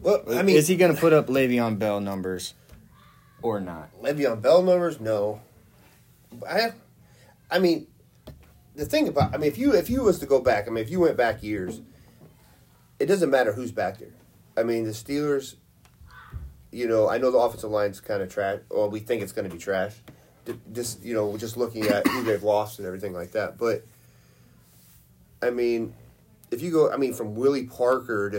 [0.00, 2.54] Well, I mean, is he going to put up Le'Veon Bell numbers,
[3.42, 3.90] or not?
[4.00, 5.00] Le'Veon Bell numbers?
[5.00, 5.40] No.
[6.48, 6.72] I,
[7.50, 7.88] I mean,
[8.76, 10.84] the thing about I mean, if you if you was to go back, I mean,
[10.84, 11.80] if you went back years,
[13.00, 14.14] it doesn't matter who's back there.
[14.56, 15.56] I mean, the Steelers.
[16.70, 18.60] You know, I know the offensive line's kind of trash.
[18.70, 19.94] Well, we think it's going to be trash.
[20.72, 23.58] Just you know, just looking at who they've lost and everything like that.
[23.58, 23.84] But
[25.42, 25.94] I mean,
[26.50, 28.30] if you go, I mean, from Willie Parker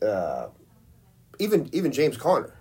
[0.00, 0.48] to uh,
[1.38, 2.54] even even James Conner.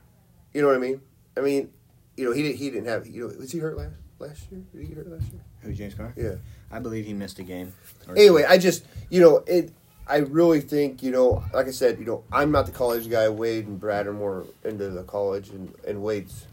[0.54, 1.02] You know what I mean?
[1.38, 1.70] I mean,
[2.16, 4.62] you know, he didn't he didn't have you know was he hurt last last year?
[4.74, 5.42] Did he get hurt last year?
[5.62, 6.14] Who James Carr?
[6.18, 6.36] Yeah.
[6.72, 7.74] I believe he missed a game.
[8.16, 8.48] Anyway, two.
[8.48, 9.72] I just you know it.
[10.10, 13.30] I really think you know, like I said, you know, I'm not the college guy.
[13.30, 16.46] Wade and Brad are more into the college, and and Wade's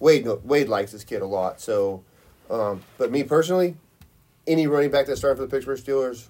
[0.00, 1.60] Wade no, Wade likes this kid a lot.
[1.60, 2.02] So,
[2.50, 3.76] um, but me personally,
[4.46, 6.26] any running back that's starting for the Pittsburgh Steelers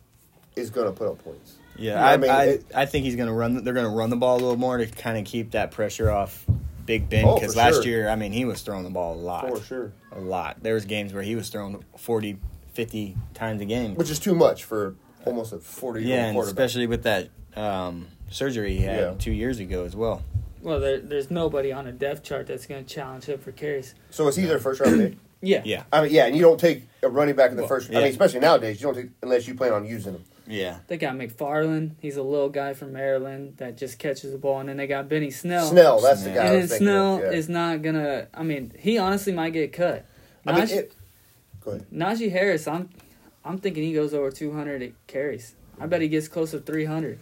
[0.57, 1.55] is going to put up points.
[1.77, 2.31] Yeah, You know I, I mean?
[2.31, 3.63] I, It- I think he's gonna run.
[3.63, 6.45] They're gonna run the ball a little more to kind of keep that pressure off
[6.87, 7.85] Big Ben Oh, because for last sure.
[7.85, 10.57] year, I mean, he was throwing the ball a lot, For sure, a lot.
[10.63, 12.39] There was games where he was throwing 40,
[12.73, 13.95] 50 times a game.
[13.95, 14.95] which is too much for
[15.29, 16.65] almost a 40 year yeah, old and quarterback.
[16.67, 19.15] especially with that um, surgery he had Yeah.
[19.19, 20.23] two years ago as well.
[20.61, 23.95] Well, there, there's nobody on a depth chart that's going to challenge him for carries.
[24.11, 25.17] so is he their first round pick?
[25.41, 25.63] Yeah.
[25.65, 27.91] Yeah, I mean, yeah, and you don't take a running back in the Well, first.
[27.91, 27.99] I yeah.
[28.01, 30.25] mean, especially nowadays, you don't take unless you plan on using them.
[30.49, 30.79] yeah.
[30.89, 31.93] They got McFarland.
[32.01, 34.59] He's a little guy from Maryland that just catches the ball.
[34.59, 35.69] And then they got Benny Snell.
[35.69, 36.35] Snell, that's the guy.
[36.41, 37.31] I And then was thinking Snell of, yeah.
[37.39, 38.27] is not going to.
[38.35, 40.05] I mean, he honestly might get cut.
[40.45, 40.93] I mean, Najee, it,
[41.61, 41.87] go ahead.
[41.95, 42.89] Najee Harris, I'm,
[43.45, 45.55] I'm thinking he goes over 200 carries.
[45.81, 47.19] I bet he gets close to 300.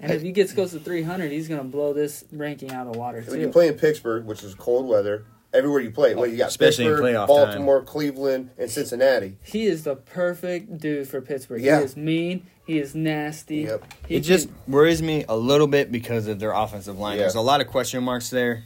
[0.00, 2.92] And if he gets close to 300, he's going to blow this ranking out of
[2.94, 3.52] the water, When you too.
[3.52, 6.90] play in Pittsburgh, which is cold weather, everywhere you play, well, you got Especially in
[6.90, 9.36] Pittsburgh, playoff Baltimore, Cleveland, and Cincinnati.
[9.44, 11.62] He is the perfect dude for Pittsburgh.
[11.62, 11.78] Yeah.
[11.78, 12.46] He is mean.
[12.66, 13.58] He is nasty.
[13.58, 13.84] Yep.
[14.08, 17.16] He It just worries me a little bit because of their offensive line.
[17.16, 17.22] Yeah.
[17.22, 18.64] There's a lot of question marks there.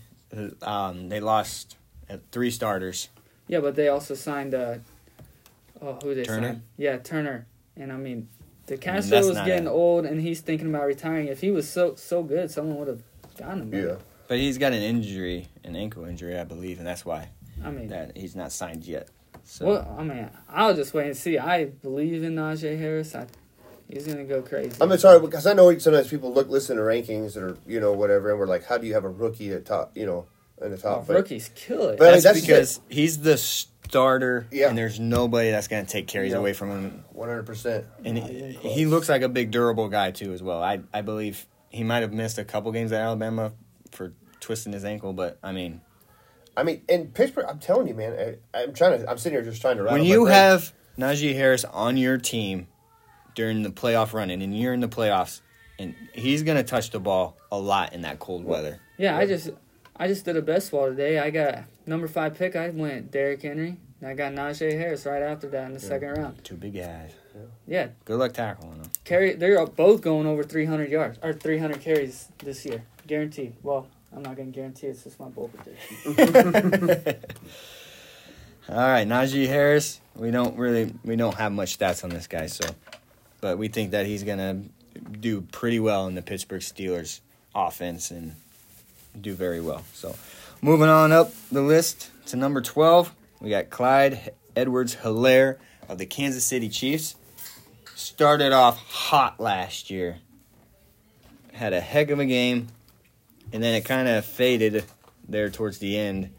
[0.62, 1.76] Um, they lost
[2.08, 3.08] uh, three starters.
[3.48, 4.76] Yeah, but they also signed uh
[5.82, 6.48] oh who they Turner?
[6.48, 6.62] signed?
[6.76, 7.46] Yeah, Turner.
[7.76, 8.28] And I mean
[8.66, 11.28] the I mean, Castro that's was getting a- old and he's thinking about retiring.
[11.28, 13.02] If he was so so good, someone would have
[13.38, 13.74] gotten him.
[13.88, 13.94] Yeah.
[14.28, 17.28] But he's got an injury, an ankle injury, I believe, and that's why
[17.64, 19.08] I mean that he's not signed yet.
[19.44, 21.38] So well I mean I'll just wait and see.
[21.38, 23.14] I believe in Najee Harris.
[23.14, 23.26] I
[23.88, 24.72] He's gonna go crazy.
[24.80, 28.30] I'm sorry because I know sometimes people look listen to rankings or you know whatever,
[28.30, 29.96] and we're like, how do you have a rookie at top?
[29.96, 30.26] You know,
[30.60, 31.06] in the Oh, top.
[31.06, 31.98] But- rookies kill it.
[31.98, 33.36] But- I mean, That's, that's because he's the
[33.88, 34.68] starter, Yeah.
[34.68, 36.38] and there's nobody that's going to take carries Yeah.
[36.38, 37.04] away from him.
[37.12, 37.86] One hundred percent.
[38.04, 40.62] And he, he looks like a big, durable guy too, as well.
[40.62, 43.52] I I believe he might have missed a couple games at Alabama
[43.92, 45.80] for twisting his ankle, but I mean,
[46.56, 48.36] I mean, in Pittsburgh, I'm telling you, man.
[48.54, 49.10] I, I'm trying to.
[49.10, 49.82] I'm sitting here just trying to.
[49.82, 50.34] rattle when you brain.
[50.34, 52.66] have Najee Harris on your team
[53.34, 55.40] during the playoff run, and you're in the playoffs,
[55.78, 58.80] and he's going to touch the ball a lot in that cold weather.
[58.96, 59.50] yeah, I just
[59.98, 61.18] I just did a best ball today.
[61.18, 62.54] I got number five pick.
[62.56, 63.76] I went Derrick Henry.
[64.00, 66.44] And I got Najee Harris right after that in the second round.
[66.44, 67.12] Two big guys.
[67.66, 68.90] Yeah, Good luck tackling them.
[69.04, 69.34] carry.
[69.34, 73.54] They're both going over 300 yards or 300 carries this year, guaranteed.
[73.62, 74.86] Well, I'm not gonna guarantee.
[74.88, 76.14] It's just my bold prediction.
[78.68, 80.00] All right, Najee Harris.
[80.14, 82.68] We don't really we don't have much stats on this guy, so
[83.40, 84.62] but we think that he's gonna
[85.20, 87.20] do pretty well in the Pittsburgh Steelers
[87.54, 88.34] offense and
[89.20, 89.84] do very well.
[89.92, 90.14] So
[90.62, 95.56] moving on up the list to number twelve, we got Clyde Edwards Helaire
[95.88, 97.16] of the Kansas City Chiefs.
[97.94, 100.18] Started off hot last year.
[101.52, 102.68] Had a heck of a game,
[103.52, 104.84] and then it kind of faded
[105.28, 106.30] there towards the end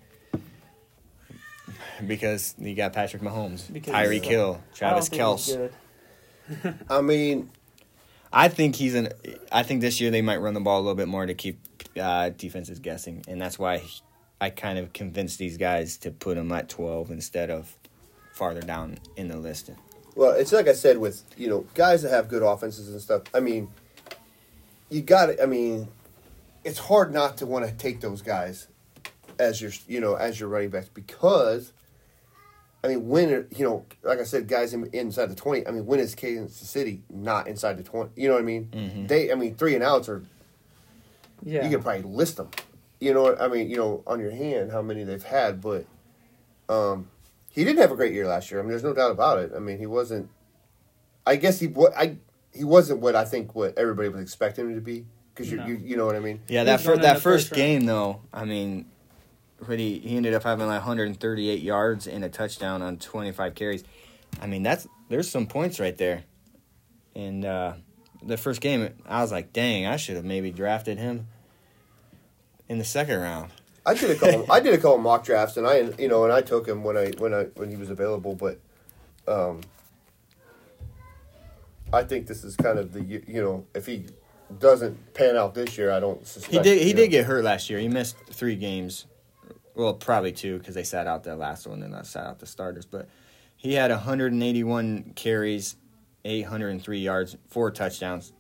[2.06, 5.70] because you got Patrick Mahomes, Because- Tyreek Hill, Travis I don't think
[6.52, 6.74] he's Kelce.
[6.90, 7.50] I mean,
[8.32, 9.10] I think he's an.
[9.52, 11.60] I think this year they might run the ball a little bit more to keep
[12.00, 14.02] uh, is guessing, and that's why he-
[14.40, 17.76] I kind of convinced these guys to put him at twelve instead of
[18.34, 19.72] farther down in the list.
[20.16, 23.24] well, it's like I said with you know guys that have good offenses and stuff.
[23.34, 23.70] I mean,
[24.90, 25.88] you got to I mean,
[26.64, 28.68] it's hard not to want to take those guys
[29.40, 31.74] as your you know as your running backs because.
[32.84, 35.66] I mean, when you know, like I said, guys in, inside the twenty.
[35.66, 38.12] I mean, when is Kansas City not inside the twenty?
[38.16, 38.70] You know what I mean?
[38.72, 39.08] Mhm.
[39.08, 40.24] They, I mean, three and outs are
[41.44, 41.64] Yeah.
[41.64, 42.50] you could probably list them.
[43.00, 45.86] You know, what I mean, you know, on your hand how many they've had, but
[46.70, 47.08] um,
[47.52, 48.60] he didn't have a great year last year.
[48.60, 49.52] I mean, there's no doubt about it.
[49.56, 50.30] I mean, he wasn't.
[51.26, 52.18] I guess he what I
[52.54, 55.66] he wasn't what I think what everybody was expecting him to be because you No.
[55.68, 56.42] you you know what I mean.
[56.48, 57.58] Yeah, that going fir- that first first round?
[57.58, 58.86] game though, I mean,
[59.62, 60.00] pretty.
[60.00, 63.84] He ended up having like 138 yards and a touchdown on 25 carries.
[64.42, 66.24] I mean, that's there's some points right there.
[67.16, 67.74] And uh,
[68.24, 71.28] the first game, I was like, dang, I should have maybe drafted him
[72.70, 73.52] in the second round.
[73.86, 74.46] I did a couple.
[74.52, 76.98] I did a couple mock drafts, and I you know, and I took him when
[76.98, 78.36] I when I when he was available.
[78.36, 78.60] But
[79.28, 79.62] um,
[81.94, 84.06] I think this is kind of the you know if he
[84.60, 86.54] doesn't pan out this year, I don't suspect.
[86.54, 86.82] He did.
[86.82, 87.12] He did know.
[87.12, 87.80] get hurt last year.
[87.80, 89.06] He missed three games.
[89.74, 92.48] Well, probably two because they sat out the last one and I sat out the
[92.48, 92.86] starters.
[92.86, 93.08] But
[93.56, 95.76] he had 181 carries,
[96.26, 98.34] 803 yards, four touchdowns.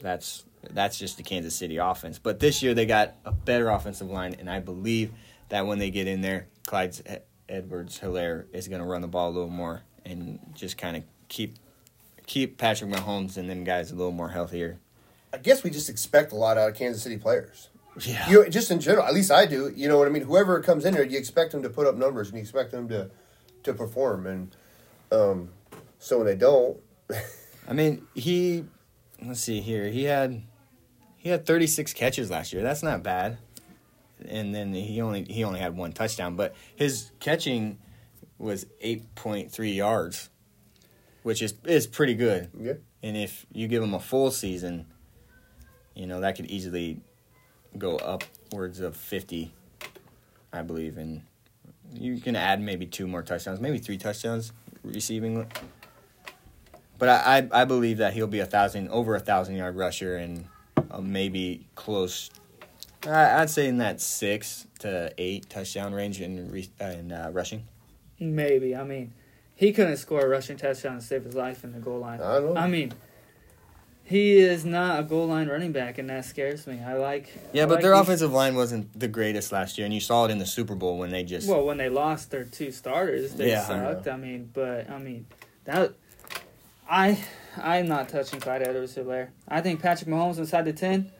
[0.00, 2.18] That's that's just the Kansas City offense.
[2.18, 5.12] But this year they got a better offensive line, and I believe
[5.48, 9.30] that when they get in there, Clyde Edwards Helaire is going to run the ball
[9.30, 11.56] a little more and just kind of keep
[12.26, 14.78] keep Patrick Mahomes and them guys a little more healthier.
[15.32, 17.68] I guess we just expect a lot out of Kansas City players.
[18.00, 18.28] Yeah.
[18.28, 19.72] You just in general, at least I do.
[19.74, 20.22] You know what I mean?
[20.22, 22.88] Whoever comes in there, you expect them to put up numbers and you expect them
[22.88, 23.10] to
[23.62, 24.26] to perform.
[24.26, 24.56] And
[25.10, 25.50] um,
[25.98, 26.78] so when they don't,
[27.68, 28.64] I mean, he
[29.24, 29.88] let's see here.
[29.88, 30.42] He had
[31.16, 32.62] he had 36 catches last year.
[32.62, 33.38] That's not bad.
[34.28, 37.78] And then he only he only had one touchdown, but his catching
[38.38, 40.30] was 8.3 yards,
[41.22, 42.50] which is is pretty good.
[42.58, 44.86] yeah, And if you give him a full season,
[45.94, 47.00] you know, that could easily
[47.76, 49.52] go upwards of 50,
[50.52, 50.96] I believe.
[50.96, 51.22] And
[51.92, 54.52] you can add maybe two more touchdowns, maybe three touchdowns
[54.82, 55.46] receiving.
[56.98, 60.16] But I, I, I believe that he'll be a thousand, over a thousand yard rusher
[60.16, 60.46] and
[60.90, 62.30] uh, maybe close.
[63.06, 67.30] I, I'd say in that six to eight touchdown range in, re, uh, in uh,
[67.32, 67.64] rushing.
[68.18, 68.74] Maybe.
[68.74, 69.12] I mean,
[69.54, 72.20] he couldn't score a rushing touchdown to save his life in the goal line.
[72.22, 72.56] I know.
[72.56, 72.92] I mean,
[74.04, 76.80] he is not a goal line running back, and that scares me.
[76.80, 77.28] I like.
[77.52, 80.00] Yeah, I but like their these- offensive line wasn't the greatest last year, and you
[80.00, 81.46] saw it in the Super Bowl when they just.
[81.48, 83.64] Well, when they lost their two starters, they Yeah.
[83.66, 84.08] sucked.
[84.08, 85.26] I mean, but I mean
[85.64, 85.92] that.
[86.88, 87.18] I
[87.60, 89.28] I'm not touching Clyde Edwards Helaire.
[89.48, 91.10] I think Patrick Mahomes inside the ten,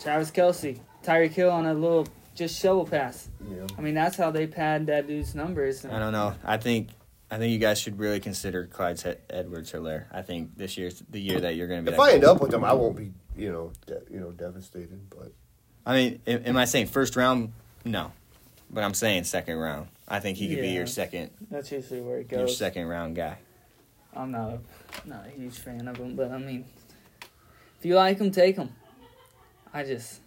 [0.00, 3.28] Travis Kelce, Tyreek Hill on a little just shovel pass.
[3.50, 3.66] yeah.
[3.76, 5.84] I mean that's how they pad that dude's numbers.
[5.84, 6.34] I don't know.
[6.44, 6.90] I think
[7.30, 10.06] I think you guys should really consider Clyde Edwards Helaire.
[10.12, 11.94] I think this year's the year that you're going to be.
[11.94, 12.32] If I end oh.
[12.32, 15.10] up with them, I won't be you know de- you know devastated.
[15.10, 15.32] But
[15.84, 17.52] I mean, am, am I saying first round?
[17.84, 18.12] No,
[18.70, 19.88] but I'm saying second round.
[20.08, 22.38] I think he could be your second, That's usually where it goes.
[22.38, 23.38] your second round guy.
[24.16, 26.64] I'm not a not a huge fan of him, but I mean,
[27.78, 28.70] if you like him, take him.
[29.72, 30.20] I just,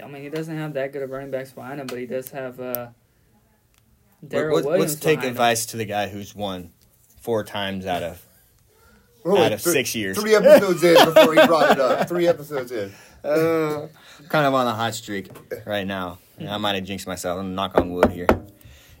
[0.00, 2.30] I mean, he doesn't have that good of running backs behind him, but he does
[2.30, 2.88] have uh,
[4.24, 4.92] Daryl Let, Williams.
[4.94, 5.30] us take behind him.
[5.32, 6.70] advice to the guy who's won
[7.20, 8.22] four times out of
[9.24, 10.18] We're out of three- six years.
[10.18, 12.08] Three episodes in before he brought it up.
[12.08, 12.92] Three episodes in.
[13.24, 13.88] Uh,
[14.28, 15.30] kind of on a hot streak
[15.66, 16.18] right now.
[16.46, 17.38] I might have jinxed myself.
[17.40, 18.26] I'm knock on wood here.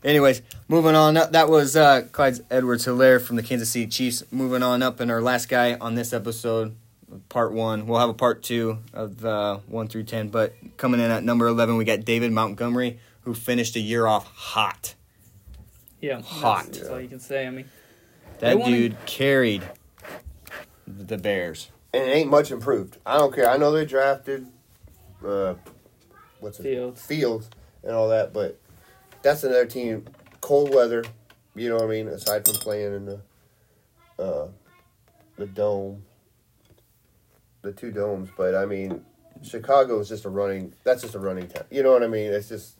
[0.04, 1.32] Anyways, moving on up.
[1.32, 4.22] That was uh, Clyde Edwards Helaire from the Kansas City Chiefs.
[4.30, 6.76] Moving on up, and our last guy on this episode,
[7.30, 7.86] part one.
[7.86, 10.28] We'll have a part two of uh, one through ten.
[10.28, 14.26] But coming in at number eleven, we got David Montgomery, who finished a year off
[14.34, 14.94] hot.
[16.02, 16.66] Yeah, Hot.
[16.66, 17.46] That's, that's all you can say.
[17.46, 17.64] I mean,
[18.40, 19.62] That They wanna- dude carried
[20.86, 21.70] the Bears.
[21.94, 22.98] And it ain't much improved.
[23.06, 23.48] I don't care.
[23.48, 24.48] I know they drafted
[25.26, 25.54] uh,
[26.40, 26.64] what's it?
[26.64, 27.00] Fields.
[27.06, 27.48] Fields
[27.82, 28.60] and all that, but
[29.24, 30.04] that's another team.
[30.40, 31.04] Cold weather,
[31.56, 32.06] you know what I mean.
[32.08, 33.20] Aside from playing in the
[34.22, 34.48] uh,
[35.36, 36.04] the dome,
[37.62, 39.04] the two domes, but I mean,
[39.42, 40.74] Chicago is just a running.
[40.84, 41.64] That's just a running town.
[41.70, 42.30] You know what I mean?
[42.32, 42.76] It's just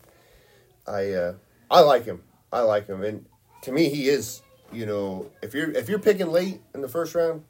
[0.86, 1.34] I uh,
[1.70, 2.22] I like him.
[2.52, 3.26] I like him, and
[3.62, 4.42] to me, he is.
[4.72, 7.44] You know, if you're if you're picking late in the first round,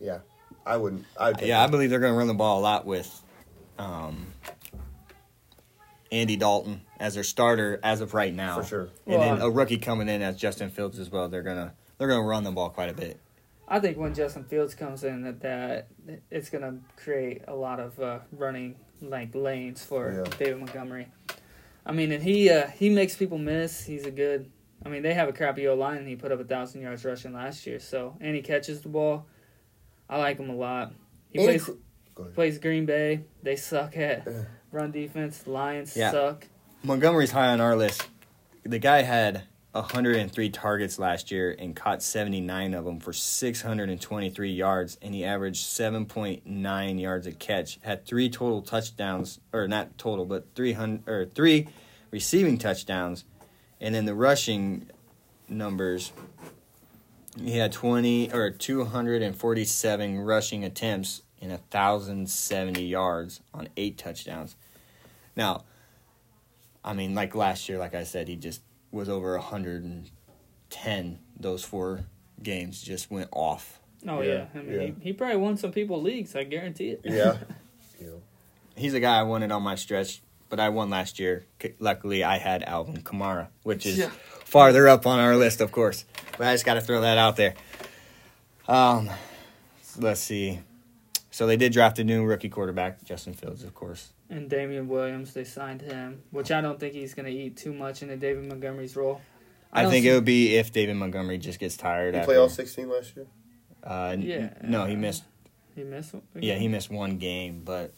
[0.00, 0.20] yeah,
[0.64, 1.04] I wouldn't.
[1.18, 3.22] I'd Yeah, I believe they're going to run the ball a lot with
[3.78, 4.26] um,
[6.20, 8.60] Andy Dalton as their starter as of right now.
[8.60, 8.88] For sure.
[9.06, 11.28] And then a rookie coming in as Justin Fields as well.
[11.28, 13.20] They're gonna they're gonna run the ball quite a bit.
[13.68, 15.88] I think when Justin Fields comes in, that that
[16.30, 20.36] it's gonna create a lot of uh, running like lanes for Yeah.
[20.38, 21.08] David Montgomery.
[21.84, 23.84] I mean, and he uh, he makes people miss.
[23.84, 24.50] He's a good.
[24.84, 27.04] I mean, they have a crappy O line, and he put up a thousand yards
[27.04, 27.80] rushing last year.
[27.80, 29.26] So, and he catches the ball.
[30.08, 30.92] I like him a lot.
[31.30, 31.64] He Andy plays
[32.14, 33.24] Cr- plays Green Bay.
[33.42, 34.42] They suck at Yeah.
[34.76, 35.46] Run defense.
[35.46, 36.12] Lions Yeah.
[36.12, 36.46] suck.
[36.82, 38.06] Montgomery's high on our list.
[38.62, 44.98] The guy had 103 targets last year and caught 79 of them for 623 yards,
[45.02, 47.78] and he averaged 7.9 yards a catch.
[47.82, 51.68] Had three total touchdowns, or not total, but 300 or three
[52.10, 53.24] receiving touchdowns,
[53.80, 54.90] and then the rushing
[55.48, 56.12] numbers.
[57.42, 64.56] He had 20 or 247 rushing attempts and 1,070 yards on eight touchdowns.
[65.36, 65.64] Now,
[66.84, 72.00] I mean, like last year, like I said, he just was over 110 those four
[72.42, 73.78] games, just went off.
[74.08, 74.86] Oh Yeah, yeah, I mean, yeah.
[74.86, 76.34] he, he probably won some people leagues.
[76.36, 77.00] I guarantee it.
[77.04, 77.36] Yeah.
[78.00, 78.22] you know.
[78.76, 81.44] He's a guy I wanted on my stretch, but I won last year.
[81.60, 84.10] C- Luckily, I had Alvin Kamara, which is Yeah.
[84.44, 86.04] farther up on our list, of course.
[86.38, 87.54] But I just got to throw that out there.
[88.68, 89.10] Um,
[89.98, 90.60] let's see.
[91.36, 94.08] So they did draft a new rookie quarterback, Justin Fields, of course.
[94.30, 97.74] And Damien Williams, they signed him, which I don't think he's going to eat too
[97.74, 99.20] much into David Montgomery's role.
[99.70, 102.14] I, don't think see- it would be if David Montgomery just gets tired.
[102.14, 103.26] He after, play all sixteen last year.
[103.84, 104.48] Uh, n- Yeah.
[104.62, 105.24] No, he missed.
[105.74, 106.14] He missed.
[106.14, 106.22] one?
[106.36, 107.92] Yeah, he missed one game, but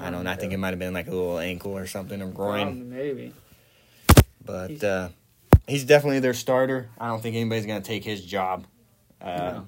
[0.00, 0.30] I don't know.
[0.30, 2.62] I think it might have been like a little ankle or something or groin.
[2.62, 3.34] Probably, maybe.
[4.42, 5.10] But He's- uh,
[5.68, 6.88] he's definitely their starter.
[6.98, 8.64] I don't think anybody's going to take his job.
[9.20, 9.66] Uh, No.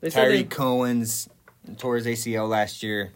[0.00, 1.28] They said Tyree they, Cohen's
[1.76, 3.12] tore his ACL last year.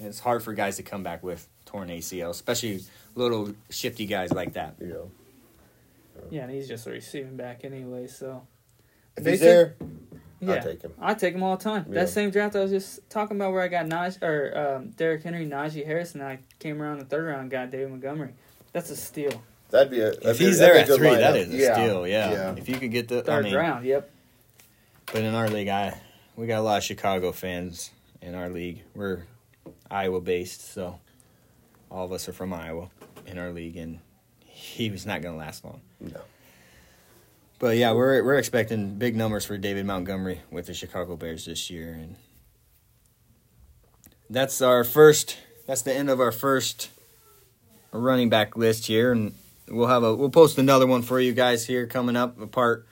[0.00, 2.82] It's hard for guys to come back with torn ACL, especially
[3.14, 4.74] little shifty guys like that.
[4.80, 5.10] You know.
[6.30, 8.06] yeah, and he's just a receiving back anyway.
[8.08, 8.42] So
[9.16, 9.76] If They he's there,
[10.40, 10.92] yeah, I'll take him.
[11.00, 11.86] I take him all the time.
[11.88, 11.94] Yeah.
[12.00, 15.22] That same draft I was just talking about, where I got Naj or um, Derrick
[15.22, 18.34] Henry, Najee Harris, and I came around the third round, and got David Montgomery.
[18.72, 19.42] That's a steal.
[19.70, 20.10] That'd be a.
[20.10, 21.36] that'd If be he's there that'd at a three, good lineup.
[21.36, 22.06] is a steal.
[22.08, 22.32] Yeah.
[22.32, 22.54] Yeah.
[22.56, 23.84] If you could get the, I Third mean, round.
[23.86, 24.10] Yep.
[25.06, 25.98] But in our league, I
[26.36, 27.90] we got a lot of Chicago fans
[28.20, 28.82] in our league.
[28.94, 29.24] We're
[29.90, 30.98] Iowa based, so
[31.90, 32.88] all of us are from Iowa
[33.26, 34.00] in our league, and
[34.40, 35.80] he was not going to last long.
[36.00, 36.20] No.
[37.58, 41.70] But yeah, we're we're expecting big numbers for David Montgomery with the Chicago Bears this
[41.70, 42.16] year, and
[44.28, 45.38] that's our first.
[45.66, 46.90] That's the end of our first
[47.92, 49.34] running back list here, and
[49.68, 52.86] we'll have a we'll post another one for you guys here coming up, a part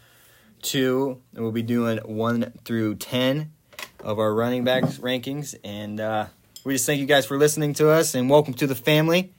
[0.63, 3.53] two, and we'll be doing one through ten
[4.01, 6.27] of our running backs rankings, and uh,
[6.65, 9.35] we just thank you guys for listening to us, and welcome to the family.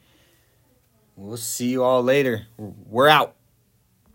[1.15, 2.47] We'll see you all later.
[2.57, 3.35] We're out.